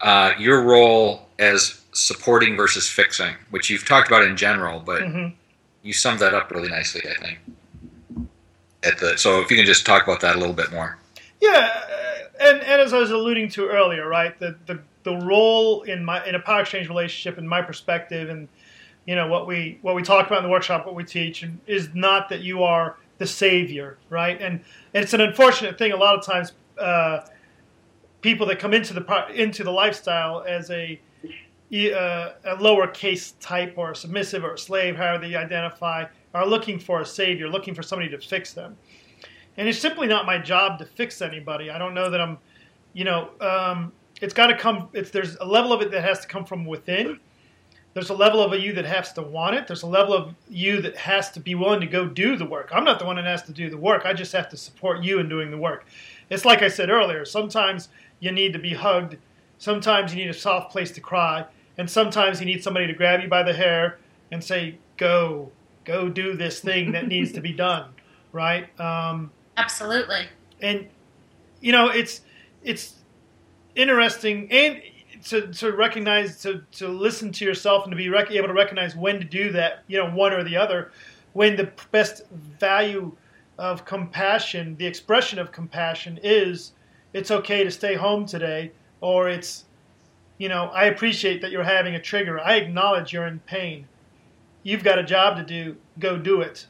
[0.03, 5.29] uh, your role as supporting versus fixing, which you've talked about in general, but hmm
[5.83, 7.01] you summed that up really nicely.
[7.09, 7.39] I think.
[8.85, 10.99] At the so if you can just talk about that a little bit more.
[11.41, 11.83] Yeah,
[12.41, 16.25] and, and as I was alluding to earlier, right, the, the the role in my
[16.27, 18.49] in a power exchange relationship, in my perspective, and
[19.07, 21.91] you know what we what we talk about in the workshop, what we teach, is
[21.95, 24.41] not that you are the savior, right?
[24.41, 24.61] And,
[24.93, 25.93] it's an unfortunate thing.
[25.93, 27.21] A lot of times, uh,
[28.23, 31.01] people that come into the into the lifestyle as a
[31.73, 36.79] uh, a lowercase type or a submissive or a slave, however they identify, are looking
[36.79, 38.77] for a savior, looking for somebody to fix them.
[39.57, 41.71] And it's simply not my job to fix anybody.
[41.71, 42.39] I don't know that I'm,
[42.93, 44.89] you know, um, it's got to come.
[44.93, 47.19] It's there's a level of it that has to come from within.
[47.93, 49.67] There's a level of a you that has to want it.
[49.67, 52.71] There's a level of you that has to be willing to go do the work.
[52.73, 54.03] I'm not the one that has to do the work.
[54.05, 55.87] I just have to support you in doing the work.
[56.29, 57.25] It's like I said earlier.
[57.25, 57.89] Sometimes
[58.21, 59.17] you need to be hugged.
[59.59, 61.47] Sometimes you need a soft place to cry.
[61.79, 63.99] And sometimes you need somebody to grab you by the hair
[64.31, 65.51] and say, "Go,
[65.85, 67.91] go do this thing that needs to be done."
[68.33, 68.69] Right?
[68.79, 70.27] Um, Absolutely.
[70.61, 70.87] and
[71.61, 72.23] you know it's
[72.63, 72.95] it's
[73.75, 74.83] interesting and
[75.25, 78.97] to, to recognize to, to listen to yourself and to be rec- able to recognize
[78.97, 80.91] when to do that you know one or the other
[81.35, 83.15] when the best value
[83.59, 86.73] of compassion the expression of compassion is
[87.13, 89.65] it's okay to stay home today or it's
[90.39, 92.41] you know i appreciate that you're having a trigger.
[92.41, 93.87] I acknowledge you're in pain.
[94.63, 95.77] You've got a job to do.
[95.99, 96.67] Go do it.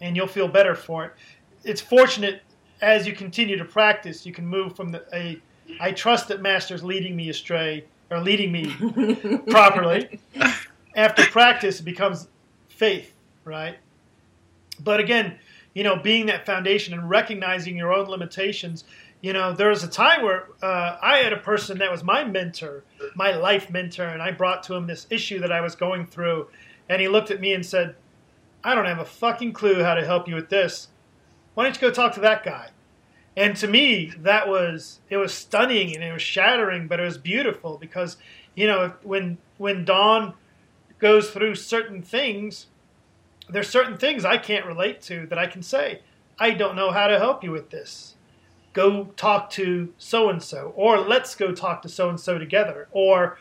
[0.00, 1.12] And you'll feel better for it
[1.66, 2.42] it's fortunate
[2.80, 5.40] as you continue to practice, you can move from the a
[5.80, 8.72] I trust that master's leading me astray or leading me
[9.50, 10.20] properly.
[10.94, 12.28] After practice, it becomes
[12.68, 13.12] faith,
[13.44, 13.76] right?
[14.82, 15.38] But again,
[15.74, 18.84] you know, being that foundation and recognizing your own limitations.
[19.22, 22.22] You know, there was a time where uh, I had a person that was my
[22.22, 26.06] mentor, my life mentor, and I brought to him this issue that I was going
[26.06, 26.48] through,
[26.88, 27.96] and he looked at me and said,
[28.62, 30.88] "I don't have a fucking clue how to help you with this."
[31.56, 32.68] Why don't you go talk to that guy?
[33.34, 37.16] And to me, that was it was stunning and it was shattering, but it was
[37.16, 38.18] beautiful because
[38.54, 40.34] you know when when Dawn
[40.98, 42.66] goes through certain things,
[43.48, 46.02] there's certain things I can't relate to that I can say,
[46.38, 48.16] I don't know how to help you with this.
[48.74, 52.86] Go talk to so and so, or let's go talk to so and so together,
[52.90, 53.38] or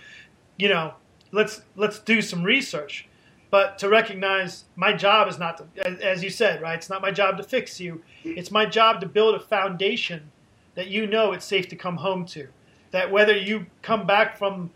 [0.58, 0.94] you know,
[1.34, 3.10] let's let's do some research
[3.56, 6.76] but to recognize my job is not to, as, you said right?
[6.76, 8.04] It's not my job to fix you.
[8.26, 10.30] It's my job to build a foundation
[10.74, 12.50] that you know it's safe to come home to.
[12.92, 14.72] That whether you come back from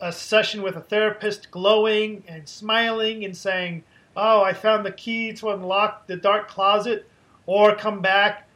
[0.00, 3.82] a session with a therapist glowing and smiling and saying
[4.16, 7.08] oh i found the key to unlock the dark closet
[7.46, 8.48] or come back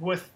[0.00, 0.30] with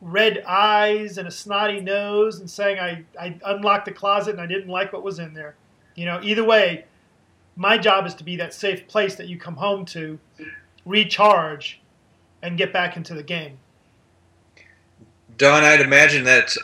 [0.00, 4.46] red eyes and a snotty nose and saying i, I unlocked the closet and i
[4.46, 5.54] didn't like what was in there.
[5.94, 6.84] You know either way
[7.60, 10.18] my job is to be that safe place that you come home to,
[10.86, 11.78] recharge,
[12.40, 13.58] and get back into the game.
[15.36, 16.56] Dawn, I'd imagine that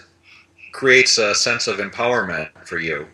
[0.73, 3.07] creates a sense of empowerment for you.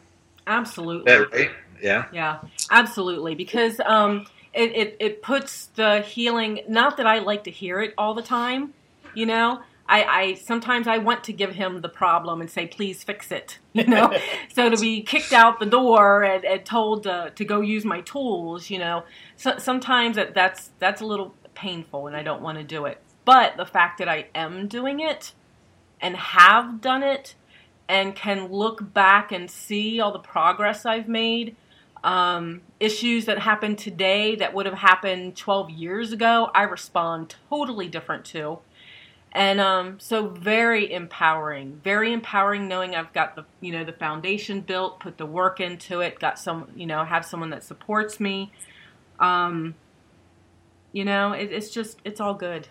[0.46, 1.10] Absolutely.
[1.10, 1.50] That right?
[1.82, 2.04] Yeah.
[2.12, 2.38] Yeah,
[2.70, 3.34] absolutely.
[3.34, 7.94] Because um, it, it, it puts the healing, not that I like to hear it
[7.98, 8.74] all the time,
[9.12, 9.60] you know.
[9.92, 13.58] I, I sometimes I want to give him the problem and say, please fix it,
[13.74, 14.10] you know.
[14.54, 18.00] so to be kicked out the door and, and told to, to go use my
[18.00, 19.04] tools, you know,
[19.36, 23.02] so, sometimes that, that's that's a little painful and I don't want to do it.
[23.26, 25.34] But the fact that I am doing it
[26.00, 27.34] and have done it
[27.86, 31.54] and can look back and see all the progress I've made.
[32.02, 37.86] Um, issues that happen today that would have happened 12 years ago, I respond totally
[37.86, 38.58] different to.
[39.34, 44.60] And um, so very empowering, very empowering knowing I've got the, you know, the foundation
[44.60, 48.52] built, put the work into it, got some, you know, have someone that supports me.
[49.18, 49.74] Um,
[50.92, 52.68] you know, it, it's just, it's all good.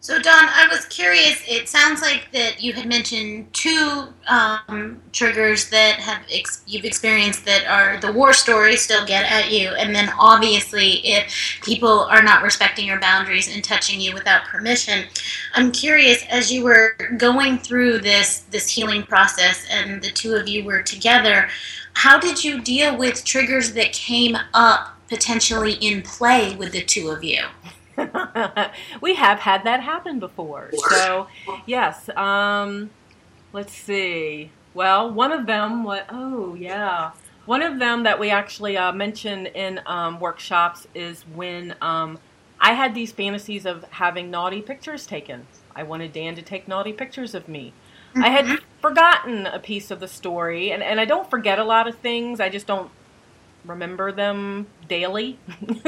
[0.00, 1.42] So, Dawn I was curious.
[1.48, 7.44] It sounds like that you had mentioned two um, triggers that have ex- you've experienced
[7.46, 12.22] that are the war stories still get at you, and then obviously if people are
[12.22, 15.04] not respecting your boundaries and touching you without permission.
[15.54, 20.46] I'm curious as you were going through this this healing process, and the two of
[20.46, 21.48] you were together.
[21.94, 27.08] How did you deal with triggers that came up potentially in play with the two
[27.10, 27.42] of you?
[29.00, 30.72] we have had that happen before.
[30.74, 31.28] So,
[31.66, 32.08] yes.
[32.16, 32.92] Um,
[33.52, 34.52] let's see.
[34.74, 36.06] Well, one of them, what?
[36.10, 37.12] Oh, yeah.
[37.44, 42.18] One of them that we actually uh, mentioned in um, workshops is when um,
[42.60, 45.48] I had these fantasies of having naughty pictures taken.
[45.74, 47.76] I wanted Dan to take naughty pictures of me.
[48.20, 48.64] I had Mm-hmm.
[48.80, 52.40] forgotten a piece of the story, and, and I don't forget a lot of things.
[52.40, 52.90] I just don't
[53.64, 55.38] remember them daily,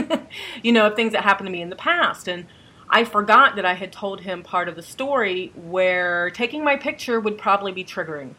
[0.62, 2.28] you know, of things that happened to me in the past.
[2.28, 2.46] And
[2.88, 7.20] I forgot that I had told him part of the story where taking my picture
[7.20, 8.34] would probably be triggering.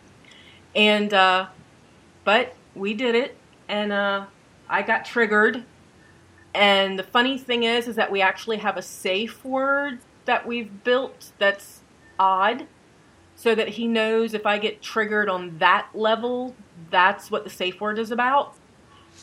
[0.76, 1.48] And, uh,
[2.24, 3.36] but we did it,
[3.68, 4.26] and uh,
[4.70, 5.64] I got triggered.
[6.54, 10.84] And the funny thing is, is that we actually have a safe word that we've
[10.84, 11.82] built that's
[12.20, 12.68] odd,
[13.36, 16.56] so that he knows if I get triggered on that level,
[16.90, 18.57] that's what the safe word is about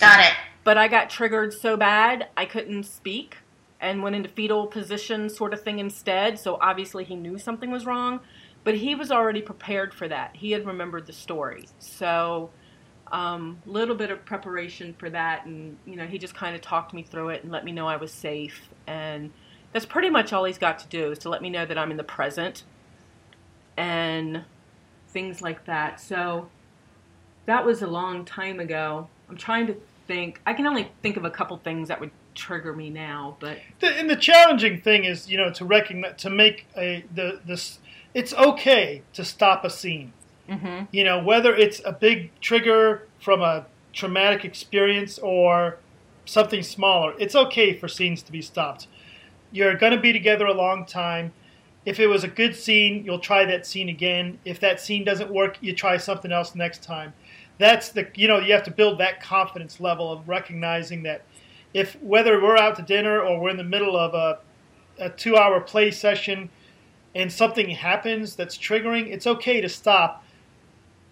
[0.00, 0.32] Got it.
[0.64, 3.38] but I got triggered so bad I couldn't speak
[3.80, 6.38] and went into fetal position sort of thing instead.
[6.38, 8.20] So obviously he knew something was wrong,
[8.64, 10.36] but he was already prepared for that.
[10.36, 11.66] He had remembered the story.
[11.78, 12.50] So
[13.12, 16.62] a um, little bit of preparation for that and you know he just kind of
[16.62, 19.30] talked me through it and let me know I was safe and
[19.74, 21.90] that's pretty much all he's got to do is to let me know that I'm
[21.90, 22.64] in the present
[23.76, 24.44] and
[25.08, 26.00] things like that.
[26.00, 26.48] So
[27.46, 29.08] that was a long time ago.
[29.28, 30.40] I'm trying to think.
[30.46, 33.98] I can only think of a couple things that would trigger me now, but The,
[33.98, 37.78] and the challenging thing is, you know, to recognize, to make a the this.
[38.12, 40.12] It's okay to stop a scene.
[40.48, 40.88] Mhm.
[40.92, 45.78] You know, whether it's a big trigger from a traumatic experience or
[46.24, 48.86] something smaller, it's okay for scenes to be stopped.
[49.52, 51.32] You're going to be together a long time.
[51.84, 54.38] If it was a good scene, you'll try that scene again.
[54.44, 57.12] If that scene doesn't work, you try something else next time.
[57.58, 61.22] That's the you know you have to build that confidence level of recognizing that
[61.72, 64.38] if whether we're out to dinner or we're in the middle of a,
[64.98, 66.50] a two hour play session
[67.14, 70.24] and something happens that's triggering, it's okay to stop,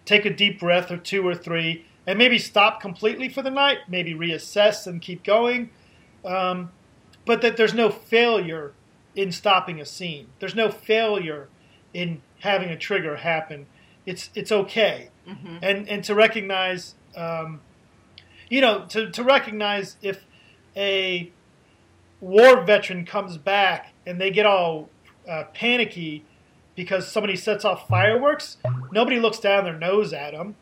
[0.05, 3.78] take a deep breath or two or three, and maybe stop completely for the night,
[3.88, 5.70] maybe reassess and keep going.
[6.24, 6.72] Um,
[7.24, 8.72] but that there's no failure
[9.14, 10.28] in stopping a scene.
[10.40, 11.48] There's no failure
[11.94, 13.66] in having a trigger happen.
[14.07, 15.58] It's it's okay, Mhm.
[15.62, 17.61] and and to recognize, um,
[18.48, 20.24] you know, to to recognize if
[20.76, 21.30] a
[22.20, 24.88] war veteran comes back and they get all
[25.28, 26.24] uh, panicky
[26.74, 28.56] because somebody sets off fireworks,
[28.90, 30.54] nobody looks down their nose at them,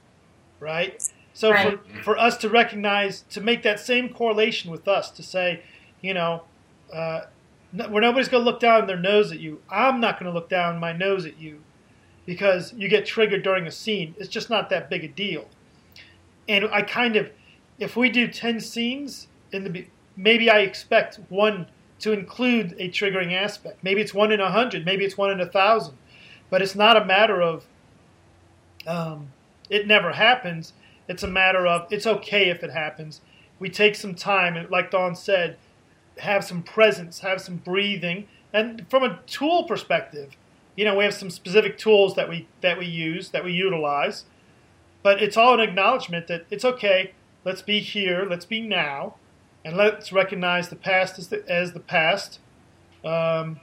[0.58, 1.02] right?
[1.32, 1.78] So Right.
[1.96, 5.62] for, for us to recognize, to make that same correlation with us, to say,
[6.00, 6.42] you know,
[6.92, 7.20] uh,
[7.72, 10.34] no, where nobody's going to look down their nose at you, I'm not going to
[10.36, 11.60] look down my nose at you
[12.26, 14.14] because you get triggered during a scene.
[14.18, 15.46] It's just not that big a deal.
[16.48, 17.30] And I kind of,
[17.78, 21.66] if we do 10 scenes, in the maybe I expect one
[22.00, 23.82] to include a triggering aspect.
[23.82, 25.96] Maybe it's one in a hundred, maybe it's one in a thousand,
[26.48, 27.66] but it's not a matter of
[28.86, 29.28] um,
[29.68, 30.72] it never happens.
[31.08, 33.20] It's a matter of it's okay if it happens.
[33.58, 35.58] We take some time, and like Dawn said,
[36.18, 40.36] have some presence, have some breathing, and from a tool perspective,
[40.80, 44.24] you know, we have some specific tools that we that we use that we utilize,
[45.02, 47.12] but it's all an acknowledgement that it's okay.
[47.44, 48.26] Let's be here.
[48.28, 49.16] Let's be now,
[49.62, 52.40] and let's recognize the past as the, as the past,
[53.04, 53.60] Um,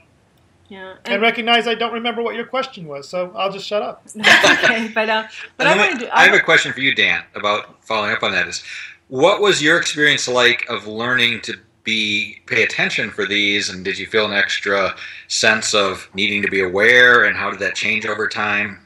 [0.68, 0.94] Yeah.
[1.04, 4.04] and recognize I don't remember what your question was, so I'll just shut up.
[4.16, 5.26] okay, but uh,
[5.56, 6.06] but I And want to.
[6.06, 6.10] do.
[6.12, 8.46] I have a question for you, Dan, about following up on that.
[8.46, 8.62] Is
[9.08, 11.54] what was your experience like of learning to
[11.88, 14.94] be pay attention for these, and did you feel an extra
[15.28, 18.78] sense of needing to be aware, and how did that change over time?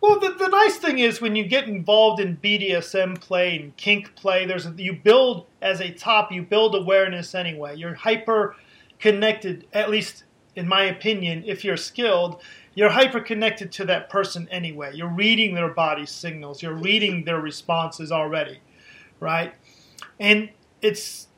[0.00, 4.16] Well, the, the nice thing is when you get involved in BDSM play and kink
[4.16, 7.76] play, there's you build as a top, you build awareness anyway.
[7.76, 8.56] You're hyper
[8.98, 10.24] connected, at least
[10.56, 12.40] in my opinion, if you're skilled,
[12.74, 14.92] you're hyper connected to that person anyway.
[14.94, 18.58] You're reading their body signals, you're reading their responses already,
[19.20, 19.54] right?
[20.18, 20.48] And
[20.80, 21.28] it's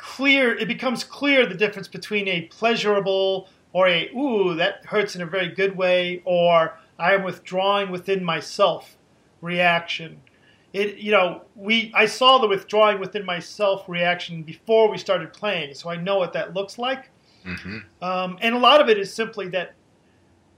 [0.00, 5.22] clear, it becomes clear the difference between a pleasurable or a, ooh, that hurts in
[5.22, 8.96] a very good way, or I am withdrawing within myself
[9.40, 10.20] reaction.
[10.72, 15.74] It, you know, we I saw the withdrawing within myself reaction before we started playing,
[15.74, 17.10] so I know what that looks like.
[17.44, 19.74] hmm Um, and a lot of it is simply that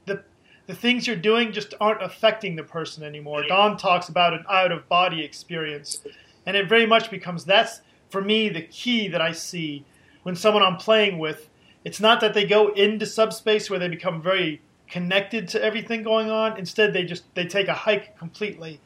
[0.07, 0.23] the
[0.67, 3.45] the things you're doing just aren't affecting the person anymore.
[3.47, 6.03] Dawn talks about an out of body experience,
[6.47, 7.81] and it very much becomes that's
[8.13, 9.85] for me the key that I see
[10.23, 11.49] when someone I'm playing with.
[11.85, 16.31] It's not that they go into subspace where they become very connected to everything going
[16.31, 16.59] on.
[16.59, 18.79] Instead, they just they take a hike completely,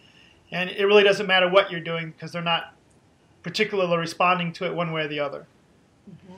[0.51, 2.73] and it really doesn't matter what you're doing because they're not
[3.43, 5.47] particularly responding to it one way or the other.
[6.09, 6.37] Mm-hmm.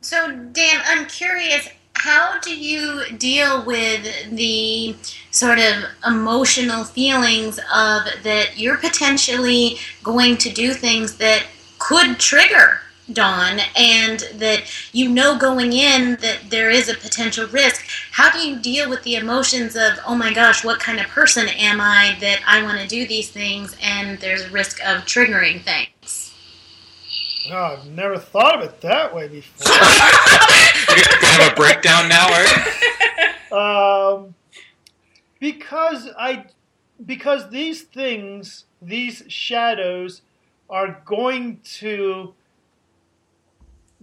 [0.00, 4.94] So, Dan, I'm curious, how do you deal with the
[5.30, 11.44] sort of emotional feelings of that you're potentially going to do things that
[11.84, 12.80] could trigger
[13.12, 17.84] Dawn and that you know going in that there is a potential risk?
[18.12, 21.46] How do you deal with the emotions of, oh my gosh, what kind of person
[21.48, 25.62] am I that I want to do these things and there's a risk of triggering
[25.62, 26.32] things?
[27.50, 29.70] Oh, I've never thought of it that way before.
[30.96, 32.44] You're gonna have a breakdown now, are
[33.50, 33.56] you?
[34.24, 34.34] um,
[35.38, 36.46] because I,
[37.04, 40.22] because these things, these shadows,
[40.68, 42.34] are going to,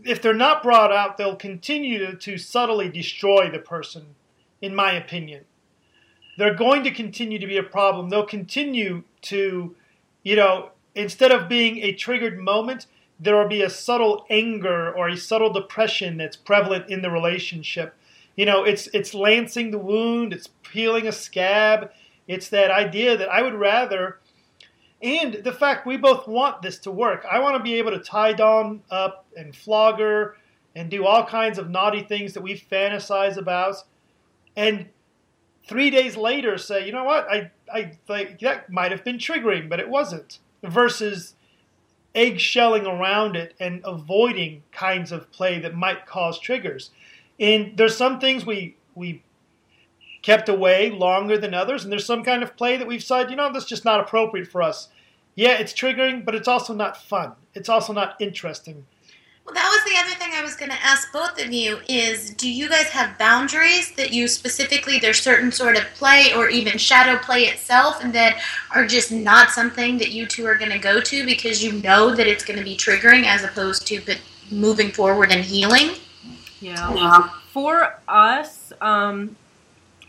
[0.04, 4.15] if they're not brought out, they'll continue to subtly destroy the person.
[4.62, 5.45] In my opinion,
[6.38, 8.10] they're going to continue to be a problem.
[8.10, 9.76] They'll continue to,
[10.24, 12.86] you know, instead of being a triggered moment,
[13.19, 17.95] there will be a subtle anger or a subtle depression that's prevalent in the relationship.
[18.36, 21.91] You know, it's it's lancing the wound, it's peeling a scab.
[22.28, 24.19] It's that idea that I would rather,
[25.01, 27.25] and the fact we both want this to work.
[27.29, 30.37] I want to be able to tie Dawn up and flog her
[30.75, 33.75] and do all kinds of naughty things that we fantasize about,
[34.55, 34.87] and
[35.67, 39.79] three days later say, you know what, I I that might have been triggering, but
[39.79, 40.39] it wasn't.
[40.63, 41.35] Versus
[42.13, 46.91] eggshelling around it and avoiding kinds of play that might cause triggers.
[47.39, 49.23] And there's some things we we
[50.21, 53.36] kept away longer than others, and there's some kind of play that we've said, you
[53.36, 54.89] know, that's just not appropriate for us.
[55.36, 57.34] Yeah, it's triggering, but it's also not fun.
[57.55, 58.86] It's also not interesting.
[59.45, 62.29] Well, that was the other thing I was going to ask both of you is
[62.31, 66.77] do you guys have boundaries that you specifically, there's certain sort of play or even
[66.77, 68.39] shadow play itself and that
[68.75, 72.15] are just not something that you two are going to go to because you know
[72.15, 74.19] that it's going to be triggering as opposed to but
[74.51, 75.95] moving forward and healing?
[76.60, 77.29] Yeah.
[77.51, 79.36] For us, um,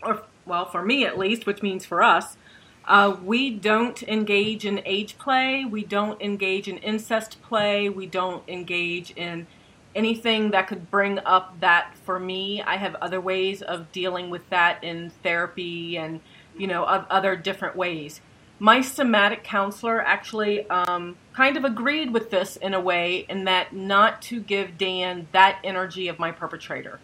[0.05, 2.37] or well, for me at least, which means for us,
[2.85, 5.63] uh, we don't engage in age play.
[5.63, 7.89] We don't engage in incest play.
[7.89, 9.47] We don't engage in
[9.95, 12.61] anything that could bring up that for me.
[12.61, 16.19] I have other ways of dealing with that in therapy and,
[16.57, 18.19] you know, of other different ways.
[18.59, 23.73] My somatic counselor actually um, kind of agreed with this in a way, in that
[23.73, 26.99] not to give Dan that energy of my perpetrator.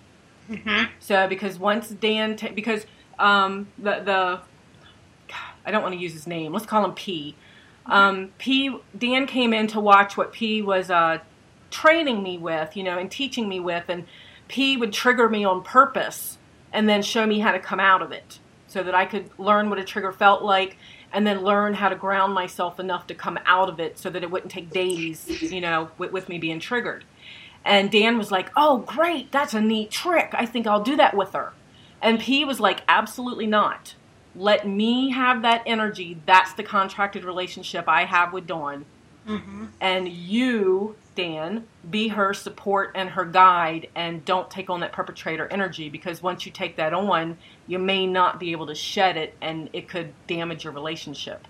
[0.50, 0.92] Mm-hmm.
[1.00, 2.86] So because once Dan, because
[3.18, 4.40] um, the the,
[5.66, 6.54] I don't want to use his name.
[6.54, 7.36] Let's call him P.
[7.86, 8.78] Um, P.
[8.98, 11.20] Dan came in to watch what P was uh,
[11.72, 14.06] training me with, you know, and teaching me with, and
[14.48, 16.38] P would trigger me on purpose,
[16.72, 19.70] and then show me how to come out of it, so that I could learn
[19.70, 20.78] what a trigger felt like,
[21.12, 24.24] and then learn how to ground myself enough to come out of it, so that
[24.24, 27.04] it wouldn't take days, you know, with, with me being triggered.
[27.66, 30.32] And Dan was like, "Oh, great, that's a neat trick.
[30.34, 31.54] I think I'll do that with her."
[32.02, 33.96] And P was like, "Absolutely not.
[34.36, 36.18] Let me have that energy.
[36.26, 38.86] That's the contracted relationship I have with Dawn.
[39.28, 39.66] Mm-hmm.
[39.82, 45.48] And you, Dan, be her support and her guide and don't take on that perpetrator
[45.52, 47.38] energy because once you take that on,
[47.68, 51.48] you may not be able to shed it and it could damage your relationship."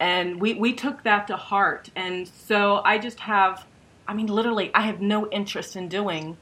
[0.00, 1.90] And we, we took that to heart.
[1.94, 3.66] And so I just have
[4.08, 6.36] I mean, literally, I have no interest in doing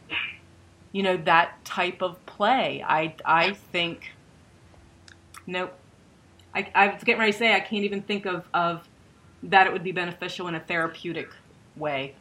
[0.90, 2.82] you know, that type of play.
[2.86, 4.10] I, I think,
[5.46, 5.74] nope.
[6.54, 8.88] I, I was getting ready to say I can't even think of, of
[9.42, 11.28] that it would be beneficial in a therapeutic
[11.76, 12.14] way.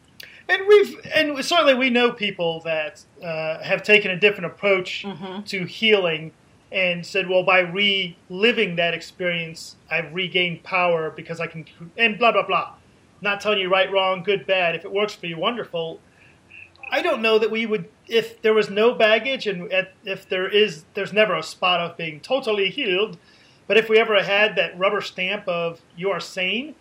[0.49, 5.45] And we've and certainly we know people that uh, have taken a different approach Mhm.
[5.45, 6.31] to healing
[6.71, 11.65] and said, well, by reliving that experience, I've regained power because I can
[11.97, 12.73] and blah blah blah.
[13.21, 14.75] Not telling you right, wrong, good, bad.
[14.75, 15.99] If it works for you, wonderful.
[16.89, 19.69] I don't know that we would if there was no baggage and
[20.05, 23.17] if there is there's never a spot of being totally healed.
[23.67, 26.75] But if we ever had that rubber stamp of you are sane,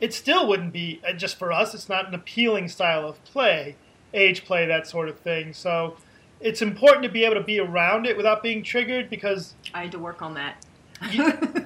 [0.00, 1.74] it still wouldn't be uh, just for us.
[1.74, 3.76] It's not an appealing style of play,
[4.12, 5.54] age play, that sort of thing.
[5.54, 5.96] So
[6.40, 9.92] it's important to be able to be around it without being triggered because I had
[9.92, 10.64] to work on that.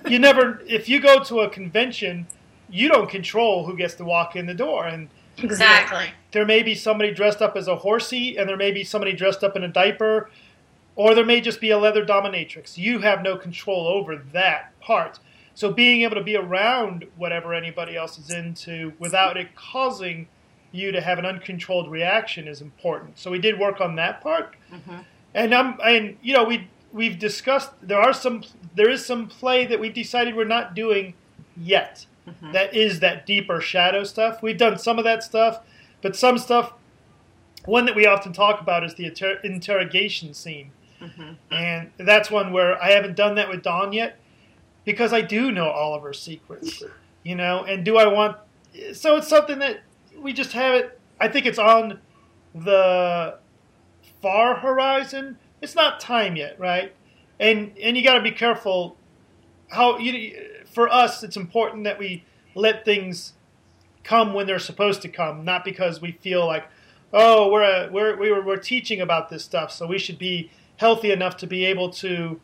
[0.09, 2.27] you never, if you go to a convention,
[2.71, 4.87] you don't control who gets to walk in the door.
[4.87, 5.09] And
[5.39, 6.07] Exactly.
[6.33, 9.43] there may be somebody dressed up as a horsey, and there may be somebody dressed
[9.43, 10.31] up in a diaper,
[10.97, 12.77] or there may just be a leather dominatrix.
[12.77, 15.19] You have no control over that part.
[15.55, 20.29] So being able to be around whatever anybody else is into without it causing
[20.73, 23.19] you to have an uncontrolled reaction is important.
[23.19, 24.55] So we did work on that part.
[24.73, 24.99] Mm-hmm.
[25.35, 28.43] And I'm and you know we we've discussed there are some
[28.75, 31.15] there is some play that we've decided we're not doing
[31.57, 32.07] yet.
[32.29, 32.53] Mm-hmm.
[32.53, 34.43] That is that deeper shadow stuff.
[34.43, 35.61] We've done some of that stuff,
[36.03, 36.75] but some stuff
[37.65, 40.71] one that we often talk about is the inter- interrogation scene.
[41.01, 41.33] Mm-hmm.
[41.53, 44.19] And that's one where I haven't done that with Dawn yet
[44.85, 46.83] because I do know all of her secrets,
[47.23, 47.65] you know.
[47.65, 48.37] And do I want?
[48.93, 49.81] So it's something that
[50.19, 51.01] we just have it.
[51.19, 52.01] I think it's on
[52.55, 53.39] the
[54.21, 55.39] far horizon.
[55.63, 56.95] It's not time yet, right?
[57.39, 58.97] And and you got to be careful
[59.69, 60.49] how you.
[60.71, 63.35] For us, it's important that we let things
[64.05, 66.67] come when they're supposed to come, not because we feel like,
[67.13, 70.51] oh, we're a, we're we were, we're teaching about this stuff, so we should be
[70.77, 72.41] healthy enough to be able to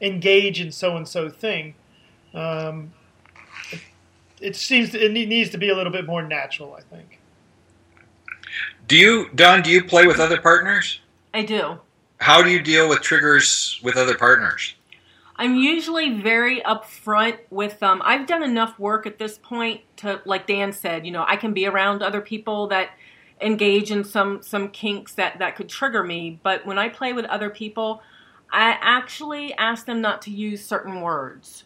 [0.00, 1.74] engage in so and so thing.
[2.34, 2.92] Um,
[3.70, 3.80] it,
[4.40, 7.20] it seems it needs to be a little bit more natural, I think.
[8.88, 9.62] Do you, Dawn?
[9.62, 11.00] Do you play with other partners?
[11.34, 11.78] I do.
[12.18, 14.74] How do you deal with triggers with other partners?
[15.38, 18.00] I'm usually very upfront with them.
[18.04, 21.52] I've done enough work at this point to, like Dan said, you know, I can
[21.52, 22.90] be around other people that
[23.40, 26.40] engage in some some kinks that that could trigger me.
[26.42, 28.02] But when I play with other people,
[28.50, 31.64] I actually ask them not to use certain words.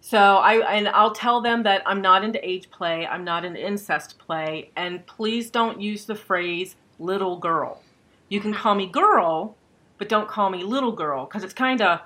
[0.00, 3.64] So I and I'll tell them that I'm not into age play, I'm not into
[3.64, 7.82] incest play, and please don't use the phrase little girl.
[8.28, 8.60] You can mm-hmm.
[8.60, 9.56] call me girl,
[9.98, 12.00] but don't call me little girl because it's kind of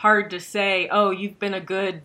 [0.00, 2.02] hard to say, "Oh, you've been a good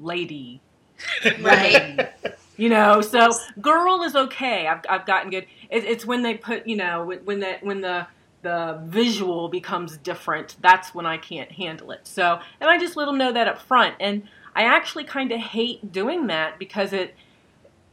[0.00, 0.60] lady."
[1.40, 2.10] Right.
[2.58, 3.28] You know, so
[3.60, 4.66] girl is okay.
[4.66, 5.44] I've, I've gotten good.
[5.68, 8.06] It, it's when they put, you know, when when the when the
[8.40, 10.56] the visual becomes different.
[10.62, 12.06] That's when I can't handle it.
[12.06, 13.96] So, and I just let them know that up front.
[14.00, 14.22] And
[14.54, 17.14] I actually kind of hate doing that because it,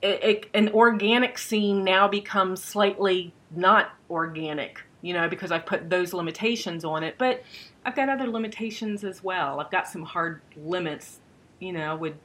[0.01, 4.79] it, it an organic scene now becomes slightly not organic.
[5.01, 7.15] You know, because I've put those limitations on it.
[7.17, 7.43] But
[7.85, 9.59] I've got other limitations as well.
[9.59, 11.19] I've got some hard limits.
[11.59, 12.15] You know, with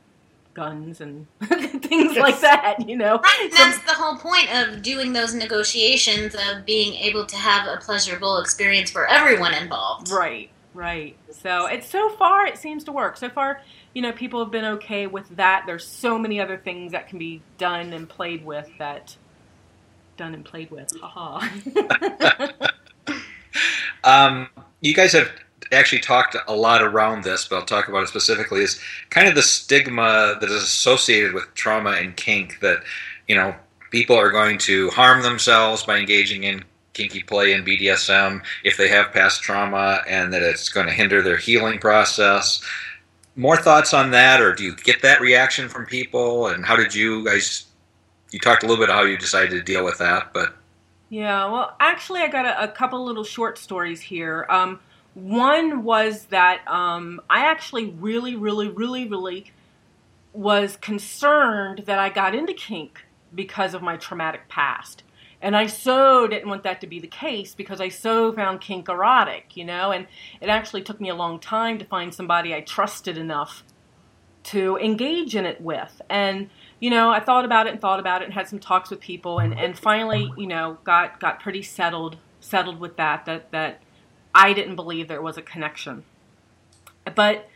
[0.54, 2.88] guns and things like that.
[2.88, 7.24] You know, Right, Some- that's the whole point of doing those negotiations of being able
[7.26, 10.10] to have a pleasurable experience for everyone involved.
[10.10, 11.16] Right, right.
[11.30, 13.16] So it's so far it seems to work.
[13.16, 13.60] So far,
[13.94, 15.62] you know, people have been okay with that.
[15.66, 19.16] There's so many other things that can be done and played with that
[20.16, 20.90] done and played with.
[21.00, 21.46] Haha.
[24.04, 24.48] Um,
[24.80, 25.30] you guys have
[25.72, 28.60] actually talked a lot around this, but I'll talk about it specifically.
[28.60, 32.82] Is kind of the stigma that is associated with trauma and kink that
[33.26, 33.54] you know
[33.90, 36.64] people are going to harm themselves by engaging in
[36.94, 41.22] kinky play and BDSM if they have past trauma, and that it's going to hinder
[41.22, 42.62] their healing process.
[43.36, 46.48] More thoughts on that, or do you get that reaction from people?
[46.48, 47.66] And how did you guys?
[48.30, 50.54] You talked a little bit how you decided to deal with that, but
[51.10, 54.46] Yeah, well, actually, I got a, a couple little short stories here.
[54.50, 54.80] Um,
[55.22, 59.52] one was that um, I actually really, really, really, really
[60.32, 63.04] was concerned that I got into kink
[63.34, 65.02] because of my traumatic past.
[65.40, 68.88] And I so didn't want that to be the case because I so found kink
[68.88, 69.92] erotic, you know?
[69.92, 70.06] And
[70.40, 73.62] it actually took me a long time to find somebody I trusted enough
[74.44, 76.00] to engage in it with.
[76.08, 76.50] And
[76.80, 79.00] you know, I thought about it and thought about it and had some talks with
[79.00, 83.82] people and, and finally, you know, got got pretty settled settled with that that that
[84.34, 86.04] I didn't believe there was a connection.
[87.14, 87.48] But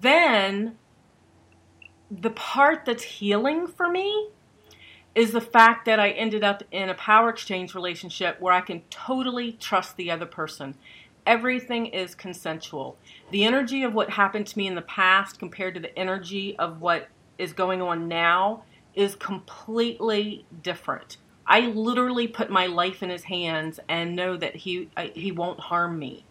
[0.00, 0.76] then
[2.10, 4.30] the part that's healing for me
[5.14, 8.82] is the fact that I ended up in a power exchange relationship where I can
[8.90, 10.74] totally trust the other person.
[11.26, 12.96] Everything is consensual.
[13.30, 16.80] The energy of what happened to me in the past compared to the energy of
[16.80, 18.62] what is going on now
[18.94, 21.16] is completely different.
[21.48, 25.98] I literally put my life in his hands and know that he he won't harm
[25.98, 26.24] me.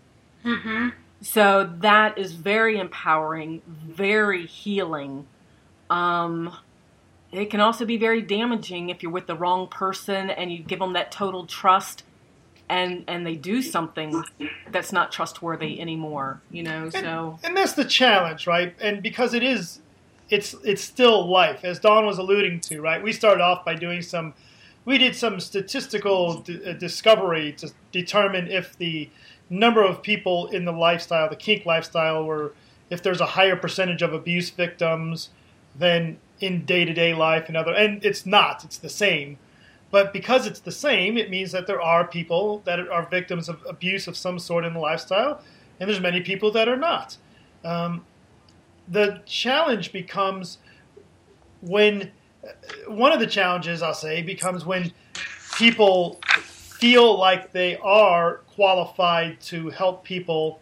[0.46, 0.90] Mm-hmm.
[1.22, 5.26] So that is very empowering, very healing.
[5.90, 6.56] Um,
[7.32, 10.80] it can also be very damaging if you're with the wrong person and you give
[10.80, 12.04] them that total trust
[12.70, 14.24] and and they do something
[14.72, 19.34] that's not trustworthy anymore you know and, so and that's the challenge right and because
[19.34, 19.80] it is
[20.30, 24.02] it's it's still life as Dawn was alluding to right we started off by doing
[24.02, 24.34] some
[24.88, 29.10] we did some statistical d- uh, discovery to determine if the
[29.50, 32.54] number of people in the lifestyle the kink lifestyle were
[32.90, 35.30] if there's a higher percentage of abuse victims
[35.78, 39.38] than in day-to-day life and other and it's not it's the same.
[39.92, 43.62] But because it's the same it means that there are people that are victims of
[43.68, 45.42] abuse of some sort in the lifestyle
[45.80, 47.18] and there's many people that are not.
[47.66, 48.06] Um,
[48.88, 50.60] the challenge becomes
[51.60, 52.12] when
[52.88, 54.92] one of the challenges i'll say becomes when
[55.58, 56.20] people
[56.80, 60.60] feel like they are qualified to help people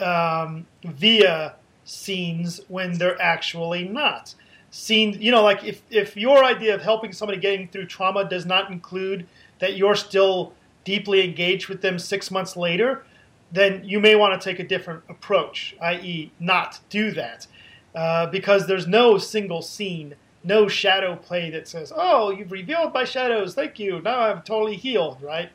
[0.00, 1.54] um, via
[1.84, 4.34] scenes when they're actually not.
[4.70, 8.44] Seen you know like if, if your idea of helping somebody getting through trauma does
[8.44, 9.26] not include
[9.60, 10.52] that you're still
[10.84, 13.02] deeply engaged with them six months later
[13.50, 17.46] then you may want to take a different approach i.e not do that.
[17.94, 20.14] Uh, because there's no single scene
[20.44, 24.76] no shadow play that says oh you've revealed my shadows thank you now i'm totally
[24.76, 25.50] healed right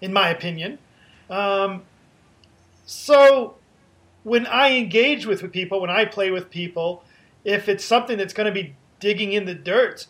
[0.00, 0.78] in my opinion
[1.28, 1.82] um,
[2.84, 3.56] so
[4.22, 7.02] when i engage with people when i play with people
[7.46, 10.08] if it's something that's going to be digging in the dirt,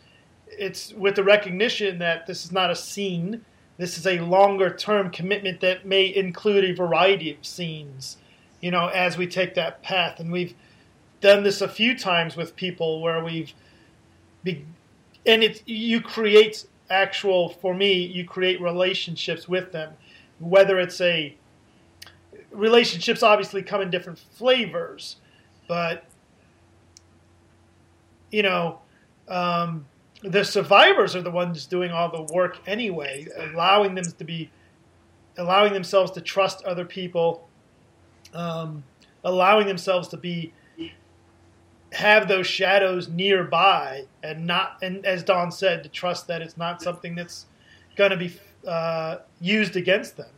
[0.48, 3.44] it's with the recognition that this is not a scene.
[3.76, 8.16] This is a longer term commitment that may include a variety of scenes,
[8.60, 10.18] you know, as we take that path.
[10.18, 10.54] And we've
[11.20, 13.52] done this a few times with people where we've,
[14.44, 19.92] and it's, you create actual, for me, you create relationships with them.
[20.38, 21.34] Whether it's a,
[22.50, 25.16] relationships obviously come in different flavors,
[25.66, 26.04] but
[28.30, 28.80] you know,
[29.28, 29.86] um,
[30.22, 34.50] the survivors are the ones doing all the work anyway, allowing them to be,
[35.38, 37.48] allowing themselves to trust other people,
[38.34, 38.82] um,
[39.24, 40.52] allowing themselves to be,
[41.92, 46.82] have those shadows nearby, and not, and as Dawn said, to trust that it's not
[46.82, 47.46] something that's
[47.96, 48.34] going to be
[48.66, 50.28] uh, used against them.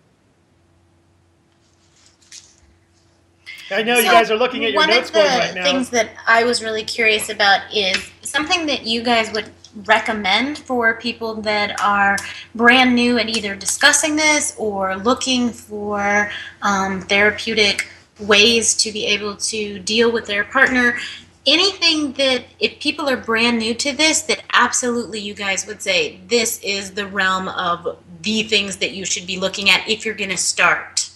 [3.70, 5.38] I know so you guys are looking at your notes going right now.
[5.38, 9.30] One of the things that I was really curious about is something that you guys
[9.32, 9.50] would
[9.84, 12.16] recommend for people that are
[12.54, 16.30] brand new at either discussing this or looking for
[16.62, 17.86] um, therapeutic
[18.18, 20.98] ways to be able to deal with their partner.
[21.50, 26.20] Anything that, if people are brand new to this, that absolutely you guys would say
[26.26, 30.14] this is the realm of the things that you should be looking at if you're
[30.14, 31.08] going to start.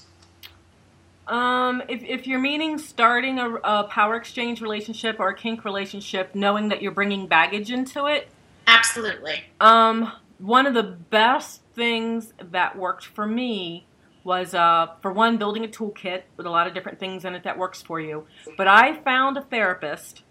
[1.27, 6.35] Um, if, if you're meaning starting a, a, power exchange relationship or a kink relationship,
[6.35, 8.29] knowing that you're bringing baggage into it,
[8.67, 9.43] absolutely.
[9.61, 13.85] Um, one of the best things that worked for me
[14.25, 17.45] was, uh, for one, building a toolkit with a lot of different things in it
[17.45, 18.27] that works for you.
[18.57, 20.23] But I found a therapist.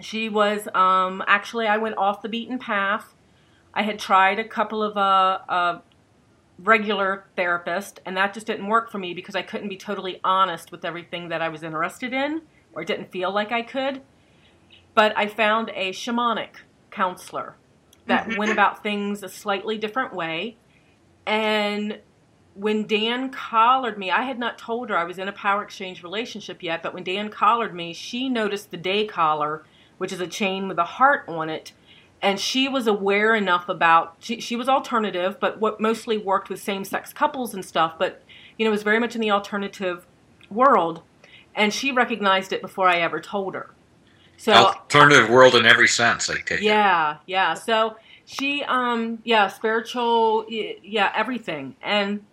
[0.00, 3.14] She was um, actually I went off the beaten path.
[3.72, 5.80] I had tried a couple of uh, uh,
[6.58, 10.72] regular therapist, and that just didn't work for me because I couldn't be totally honest
[10.72, 12.42] with everything that I was interested in,
[12.72, 14.02] or didn't feel like I could.
[14.94, 16.56] But I found a shamanic
[16.90, 17.56] counselor
[18.06, 18.38] that mm-hmm.
[18.38, 20.56] went about things a slightly different way.
[21.26, 21.98] And
[22.58, 26.02] when Dan collared me, I had not told her I was in a power exchange
[26.02, 29.64] relationship yet, but when Dan collared me, she noticed the day collar,
[29.98, 31.72] which is a chain with a heart on it,
[32.22, 36.60] and she was aware enough about she, she was alternative but what mostly worked with
[36.60, 38.22] same-sex couples and stuff but
[38.58, 40.06] you know was very much in the alternative
[40.50, 41.02] world
[41.54, 43.70] and she recognized it before i ever told her
[44.36, 47.18] so alternative world in every sense i take yeah it.
[47.26, 52.24] yeah so she um yeah spiritual yeah everything and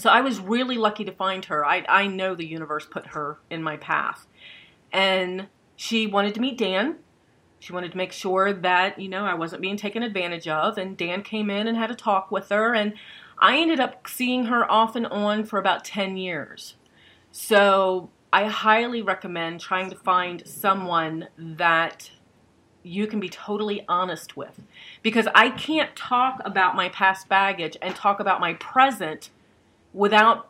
[0.00, 3.38] so i was really lucky to find her i i know the universe put her
[3.50, 4.26] in my path
[4.92, 5.46] and
[5.76, 6.96] she wanted to meet dan
[7.60, 10.78] she wanted to make sure that, you know, I wasn't being taken advantage of.
[10.78, 12.74] And Dan came in and had a talk with her.
[12.74, 12.94] And
[13.38, 16.76] I ended up seeing her off and on for about 10 years.
[17.30, 22.10] So I highly recommend trying to find someone that
[22.82, 24.62] you can be totally honest with.
[25.02, 29.28] Because I can't talk about my past baggage and talk about my present
[29.92, 30.48] without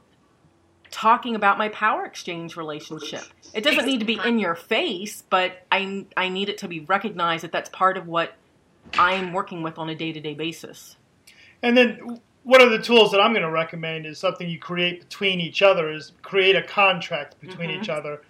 [0.90, 3.22] talking about my power exchange relationship.
[3.54, 6.80] It doesn't need to be in your face, but I, I need it to be
[6.80, 8.34] recognized that that's part of what
[8.94, 10.96] I'm working with on a day to day basis.
[11.62, 15.00] And then one of the tools that I'm going to recommend is something you create
[15.00, 17.82] between each other is create a contract between mm-hmm.
[17.82, 18.22] each other.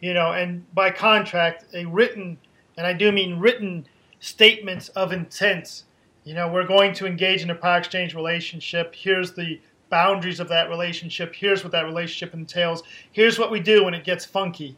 [0.00, 2.38] You know, and by contract, a written,
[2.76, 3.86] and I do mean written
[4.20, 5.84] statements of intent.
[6.24, 8.94] You know, we're going to engage in a power exchange relationship.
[8.94, 9.60] Here's the
[9.90, 11.34] boundaries of that relationship.
[11.34, 12.82] Here's what that relationship entails.
[13.12, 14.76] Here's what we do when it gets funky,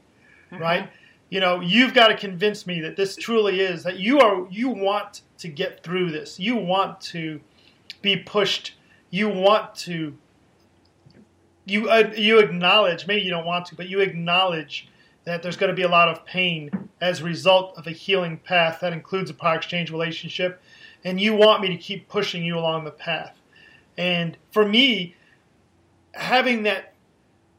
[0.52, 0.62] mm-hmm.
[0.62, 0.90] right?
[1.30, 4.68] You know, you've got to convince me that this truly is that you are you
[4.68, 6.40] want to get through this.
[6.40, 7.40] You want to
[8.02, 8.74] be pushed.
[9.10, 10.16] You want to
[11.66, 14.88] you uh, you acknowledge maybe you don't want to, but you acknowledge
[15.24, 18.38] that there's going to be a lot of pain as a result of a healing
[18.38, 20.60] path that includes a power exchange relationship,
[21.04, 23.39] and you want me to keep pushing you along the path.
[24.00, 25.14] And for me,
[26.12, 26.94] having that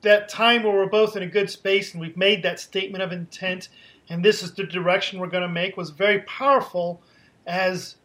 [0.02, 3.12] that time where we're both in a good space and we've made that statement of
[3.12, 3.70] intent
[4.10, 7.00] and this is the direction we're going to make was very powerful
[7.46, 7.98] as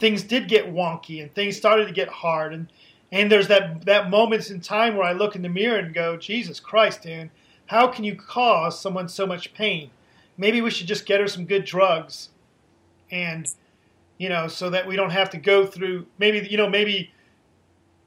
[0.00, 2.66] things did get wonky and things started to get hard and
[3.12, 6.16] and there's that that moments in time where I look in the mirror and go,
[6.16, 7.30] Jesus Christ, Dan,
[7.66, 9.90] how can you cause someone so much pain?
[10.36, 12.30] Maybe we should just get her some good drugs
[13.12, 13.48] and
[14.18, 17.12] you know, so that we don't have to go through maybe you know, maybe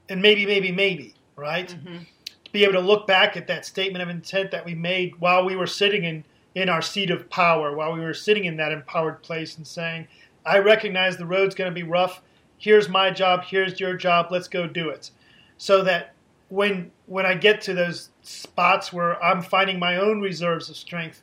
[0.08, 1.68] and maybe, maybe, maybe, right?
[1.68, 1.98] Mm-hmm.
[2.44, 5.44] To be able to look back at that statement of intent that we made while
[5.44, 8.72] we were sitting in, in our seat of power, while we were sitting in that
[8.72, 10.08] empowered place and saying,
[10.46, 12.22] I recognize the road's going to be rough.
[12.56, 13.44] Here's my job.
[13.44, 14.28] Here's your job.
[14.30, 15.10] Let's go do it.
[15.58, 16.14] So that
[16.48, 21.22] when when I get to those spots where I'm finding my own reserves of strength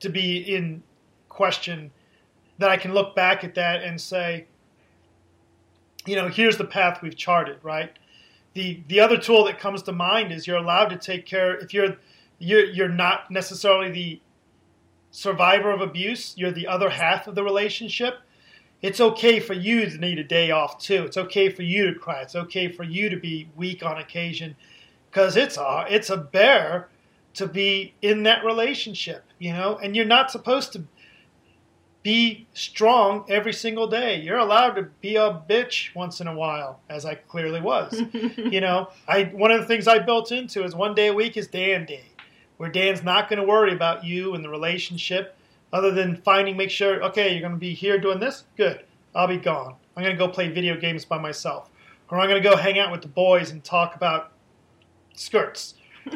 [0.00, 0.82] to be in
[1.28, 1.90] question,
[2.58, 4.46] that I can look back at that and say,
[6.06, 7.92] you know, here's the path we've charted, right?
[8.54, 11.72] The the other tool that comes to mind is you're allowed to take care if
[11.72, 11.96] you're
[12.38, 14.20] you're you're not necessarily the
[15.10, 18.20] survivor of abuse, you're the other half of the relationship.
[18.80, 21.04] It's okay for you to need a day off too.
[21.04, 22.22] It's okay for you to cry.
[22.22, 24.56] It's okay for you to be weak on occasion
[25.08, 26.88] because it's a it's a bear
[27.34, 30.84] to be in that relationship, you know, and you're not supposed to
[32.02, 34.20] be strong every single day.
[34.20, 38.02] You're allowed to be a bitch once in a while, as I clearly was.
[38.36, 41.36] you know, I one of the things I built into is one day a week
[41.36, 42.04] is Dan Day,
[42.56, 45.36] where Dan's not going to worry about you and the relationship,
[45.72, 48.84] other than finding, make sure, okay, you're going to be here doing this, good.
[49.14, 49.74] I'll be gone.
[49.96, 51.70] I'm going to go play video games by myself,
[52.10, 54.32] or I'm going to go hang out with the boys and talk about
[55.14, 55.74] skirts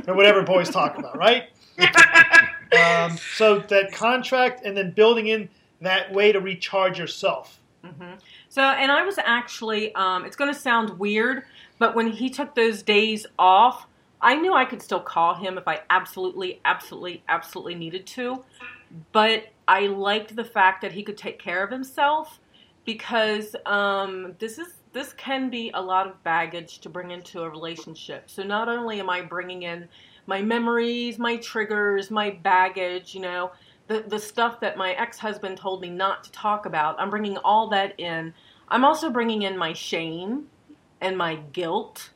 [0.09, 1.51] or whatever boys talk about, right?
[1.78, 5.49] um, so that contract and then building in
[5.80, 7.60] that way to recharge yourself.
[7.84, 8.14] Mm-hmm.
[8.48, 11.44] So, and I was actually, um, it's going to sound weird,
[11.78, 13.86] but when he took those days off,
[14.20, 18.44] I knew I could still call him if I absolutely, absolutely, absolutely needed to.
[19.12, 22.40] But I liked the fact that he could take care of himself
[22.84, 27.50] because um, this is this can be a lot of baggage to bring into a
[27.50, 28.30] relationship.
[28.30, 29.86] So not only am I bringing in
[30.26, 33.52] my memories, my triggers, my baggage, you know,
[33.89, 37.01] the, the stuff that my ex husband told me not to talk about.
[37.01, 38.34] I'm bringing all that in.
[38.68, 40.49] I'm also bringing in my shame
[41.01, 42.11] and my guilt.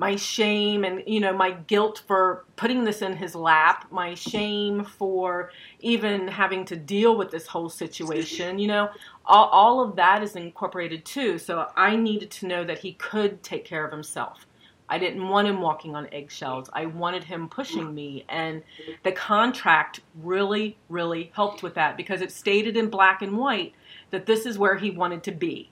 [0.00, 4.84] My shame and, you know, my guilt for putting this in his lap, my shame
[4.84, 5.50] for
[5.80, 8.90] even having to deal with this whole situation, you know,
[9.26, 11.36] all, all of that is incorporated too.
[11.36, 14.46] So I needed to know that he could take care of himself.
[14.88, 16.70] I didn't want him walking on eggshells.
[16.72, 18.24] I wanted him pushing me.
[18.28, 18.62] And
[19.02, 23.74] the contract really, really helped with that because it stated in black and white
[24.10, 25.70] that this is where he wanted to be.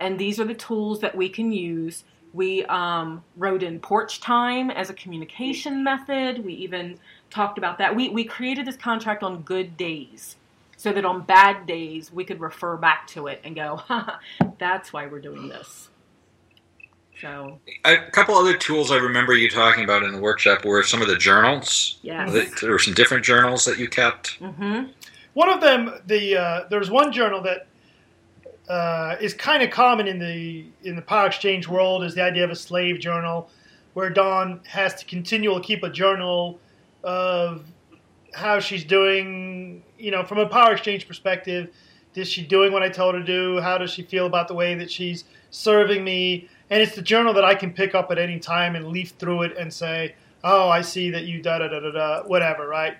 [0.00, 2.04] And these are the tools that we can use.
[2.32, 6.44] We um, wrote in porch time as a communication method.
[6.44, 6.98] We even
[7.30, 7.94] talked about that.
[7.94, 10.36] We, we created this contract on good days
[10.76, 13.82] so that on bad days we could refer back to it and go,
[14.58, 15.90] that's why we're doing this.
[17.20, 21.02] So a couple other tools I remember you talking about in the workshop were some
[21.02, 21.98] of the journals.
[22.02, 22.60] Yes.
[22.60, 24.38] There were some different journals that you kept.
[24.40, 24.90] Mm-hmm.
[25.34, 27.66] One of them, the uh, there's one journal that
[28.68, 32.44] uh, is kind of common in the in the power exchange world is the idea
[32.44, 33.50] of a slave journal,
[33.94, 36.58] where Dawn has to continually keep a journal
[37.02, 37.64] of
[38.34, 39.82] how she's doing.
[39.98, 41.72] You know, from a power exchange perspective,
[42.14, 43.60] is she doing what I told her to do?
[43.60, 46.48] How does she feel about the way that she's serving me?
[46.70, 49.42] And it's the journal that I can pick up at any time and leaf through
[49.42, 50.14] it and say,
[50.44, 52.96] "Oh, I see that you da da da da da whatever." Right?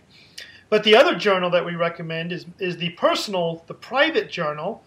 [0.70, 4.82] But the other journal that we recommend is is the personal, the private journal.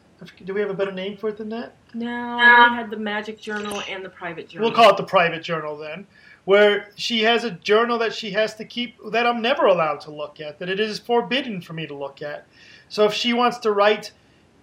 [0.45, 1.73] Do we have a better name for it than that?
[1.95, 4.67] No, I had the magic journal and the private journal.
[4.67, 6.05] We'll call it the private journal then,
[6.45, 10.11] where she has a journal that she has to keep that I'm never allowed to
[10.11, 12.45] look at, that it is forbidden for me to look at.
[12.87, 14.11] So if she wants to write,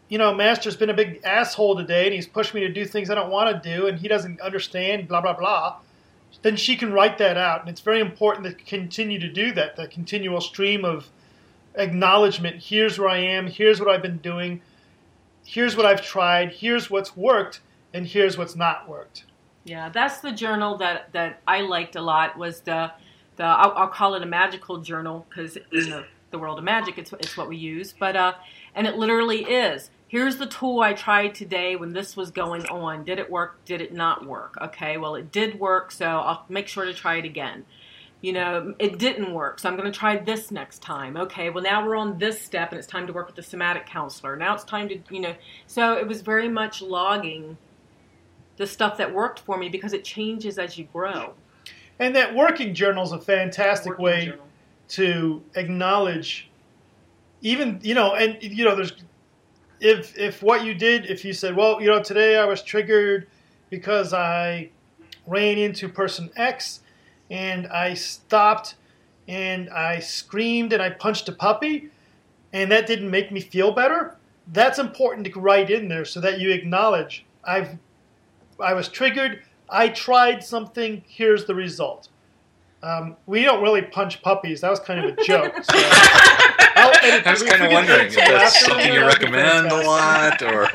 [0.09, 3.11] you know, Master's been a big asshole today and he's pushed me to do things
[3.11, 5.77] I don't want to do and he doesn't understand, blah, blah, blah,
[6.43, 7.61] then she can write that out.
[7.61, 11.09] And it's very important to continue to do that, the continual stream of
[11.75, 12.57] acknowledgement.
[12.63, 14.63] Here's where I am, here's what I've been doing
[15.49, 17.61] here's what I've tried, here's what's worked,
[17.95, 19.25] and here's what's not worked.
[19.65, 22.93] Yeah, that's the journal that, that I liked a lot was the
[23.37, 26.99] the I'll, I'll call it a magical journal because in the, the world of magic
[26.99, 27.95] it's it's what we use.
[27.99, 28.35] But uh,
[28.75, 29.91] and it literally is.
[30.09, 33.05] Here's the tool I tried today when this was going on.
[33.05, 33.63] Did it work?
[33.65, 34.57] Did it not work?
[34.61, 37.65] Okay, well it did work, so I'll make sure to try it again
[38.21, 41.17] you know, it didn't work, so I'm going to try this next time.
[41.17, 43.87] Okay, well, now we're on this step and it's time to work with the somatic
[43.87, 44.37] counselor.
[44.37, 45.35] Now it's time to, you know,
[45.67, 47.57] so it was very much logging
[48.57, 51.35] the stuff that worked for me because it changes as you grow.
[52.01, 54.47] And that working journal is a fantastic working way journal.
[54.89, 56.51] to acknowledge,
[57.41, 58.95] even, you know, and, you know, there's,
[59.81, 63.29] if, if what you did, if you said, well, you know, today I was triggered
[63.71, 64.71] because I
[65.27, 66.81] ran into person X
[67.31, 68.77] and I stopped
[69.27, 71.91] and I screamed and I punched a puppy
[72.53, 74.17] and that didn't make me feel better,
[74.53, 77.79] that's important to write in there so that you acknowledge I've
[78.61, 82.09] I was triggered, I tried something, here's the result.
[82.83, 84.61] Um, we don't really punch puppies.
[84.61, 85.55] That was kind of a joke.
[85.57, 90.69] So I was kind of wondering if that's something you recommend a lot, or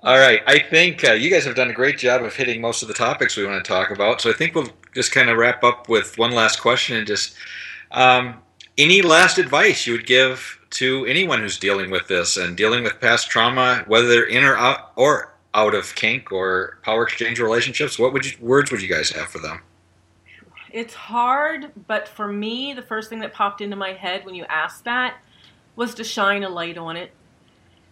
[0.00, 0.42] all right.
[0.46, 2.94] I think uh, you guys have done a great job of hitting most of the
[2.94, 4.20] topics we want to talk about.
[4.20, 7.34] So I think we'll just kind of wrap up with one last question and just
[7.90, 8.34] um,
[8.76, 13.00] any last advice you would give to anyone who's dealing with this and dealing with
[13.00, 17.98] past trauma, whether they're in or out or out of kink or power exchange relationships.
[17.98, 19.62] What would you, words would you guys have for them?
[20.70, 24.44] It's hard, but for me, the first thing that popped into my head when you
[24.44, 25.16] asked that
[25.76, 27.12] was to shine a light on it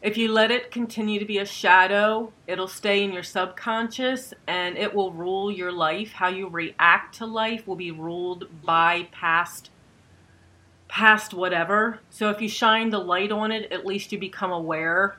[0.02, 4.76] if you let it continue to be a shadow, it'll stay in your subconscious and
[4.76, 6.12] it will rule your life.
[6.12, 9.70] How you react to life will be ruled by past
[10.88, 11.98] past whatever.
[12.10, 15.16] So if you shine the light on it, at least you become aware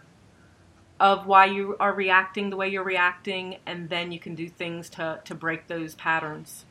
[1.00, 4.90] of why you are reacting the way you're reacting and then you can do things
[4.90, 6.66] to to break those patterns.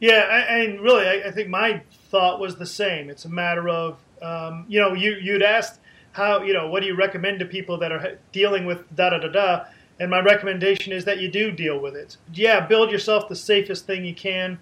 [0.00, 3.08] Yeah, and really, I, I, think my thought was the same.
[3.08, 5.78] It's a matter of, um, you know, you you'd asked
[6.12, 9.18] how you know what do you recommend to people that are dealing with da da
[9.18, 9.64] da da
[9.98, 13.86] and my recommendation is that you do deal with it yeah build yourself the safest
[13.86, 14.58] thing you can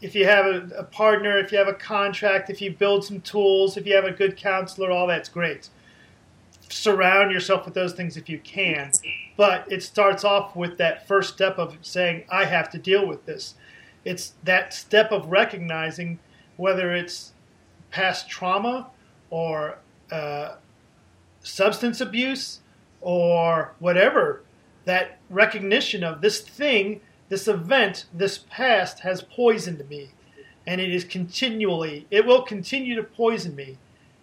[0.00, 3.20] if you have a, a partner if you have a contract if you build some
[3.20, 5.68] tools if you have a good counselor all that's great
[6.68, 8.90] surround yourself with those things if you can
[9.36, 13.24] but it starts off with that first step of saying i have to deal with
[13.26, 13.54] this
[14.04, 16.18] it's that step of recognizing
[16.56, 17.32] whether it's
[17.90, 18.88] past trauma
[19.30, 19.78] or
[20.10, 20.56] uh,
[21.42, 22.60] substance abuse
[23.00, 24.42] or whatever,
[24.84, 30.10] that recognition of this thing, this event, this past has poisoned me.
[30.66, 33.78] And it is continually, it will continue to poison me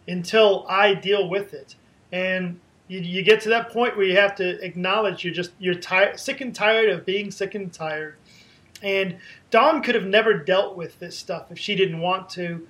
[0.07, 1.75] until I deal with it.
[2.11, 5.75] And you, you get to that point where you have to acknowledge you're just, you're
[5.75, 8.15] tired, sick and tired of being sick and tired.
[8.81, 9.17] And
[9.49, 12.67] Dawn could have never dealt with this stuff if she didn't want to.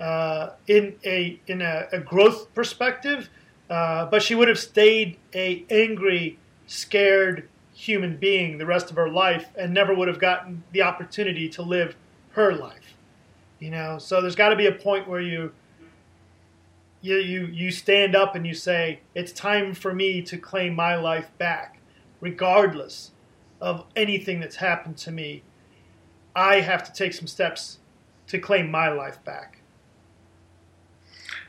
[0.00, 3.28] Uh, in a in a, a growth perspective,
[3.68, 9.08] uh, but she would have stayed a angry, scared human being the rest of her
[9.08, 11.94] life and never would have gotten the opportunity to live
[12.30, 12.96] her life.
[13.60, 15.52] You know, so there's got to be a point where you
[17.02, 20.94] you you you stand up and you say it's time for me to claim my
[20.94, 21.80] life back
[22.20, 23.10] regardless
[23.60, 25.42] of anything that's happened to me.
[26.34, 27.78] I have to take some steps
[28.28, 29.58] to claim my life back.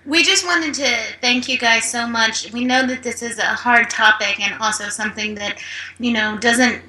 [0.05, 2.51] We just wanted to thank you guys so much.
[2.51, 5.59] We know that this is a hard topic and also something that,
[5.97, 6.81] you know, doesn't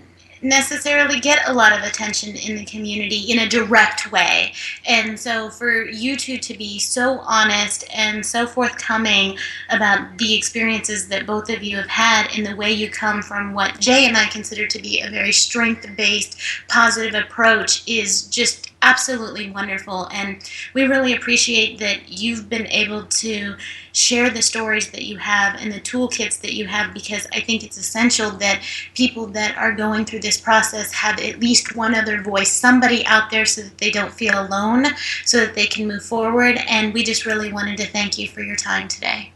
[0.45, 4.53] necessarily get a lot of attention in the community in a direct way.
[4.87, 9.39] And so for you two to be so honest and so forthcoming
[9.71, 13.55] about the experiences that both of you have had and the way you come from
[13.55, 16.39] what Jay and I consider to be a very strength based,
[16.69, 20.09] positive approach is just absolutely wonderful.
[20.13, 20.39] And
[20.75, 23.57] we really appreciate that you've been able to
[23.93, 27.65] share the stories that you have and the toolkits that you have because I think
[27.65, 28.63] it's essential that
[28.95, 33.31] people that are going through this process have at least one other voice, somebody out
[33.31, 34.87] there so that they don't feel alone,
[35.25, 36.59] so that they can move forward.
[36.69, 39.33] And we just really wanted to thank you for your time today.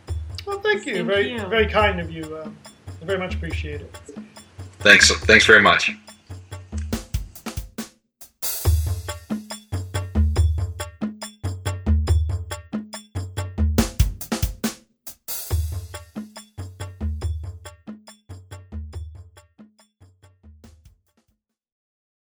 [0.46, 0.96] Well, thank you.
[0.96, 1.46] Thank very, you.
[1.46, 2.36] very kind of you.
[2.36, 2.51] Uh,
[3.01, 3.96] I very much appreciate it.
[4.80, 5.11] Thanks.
[5.24, 5.90] Thanks very much.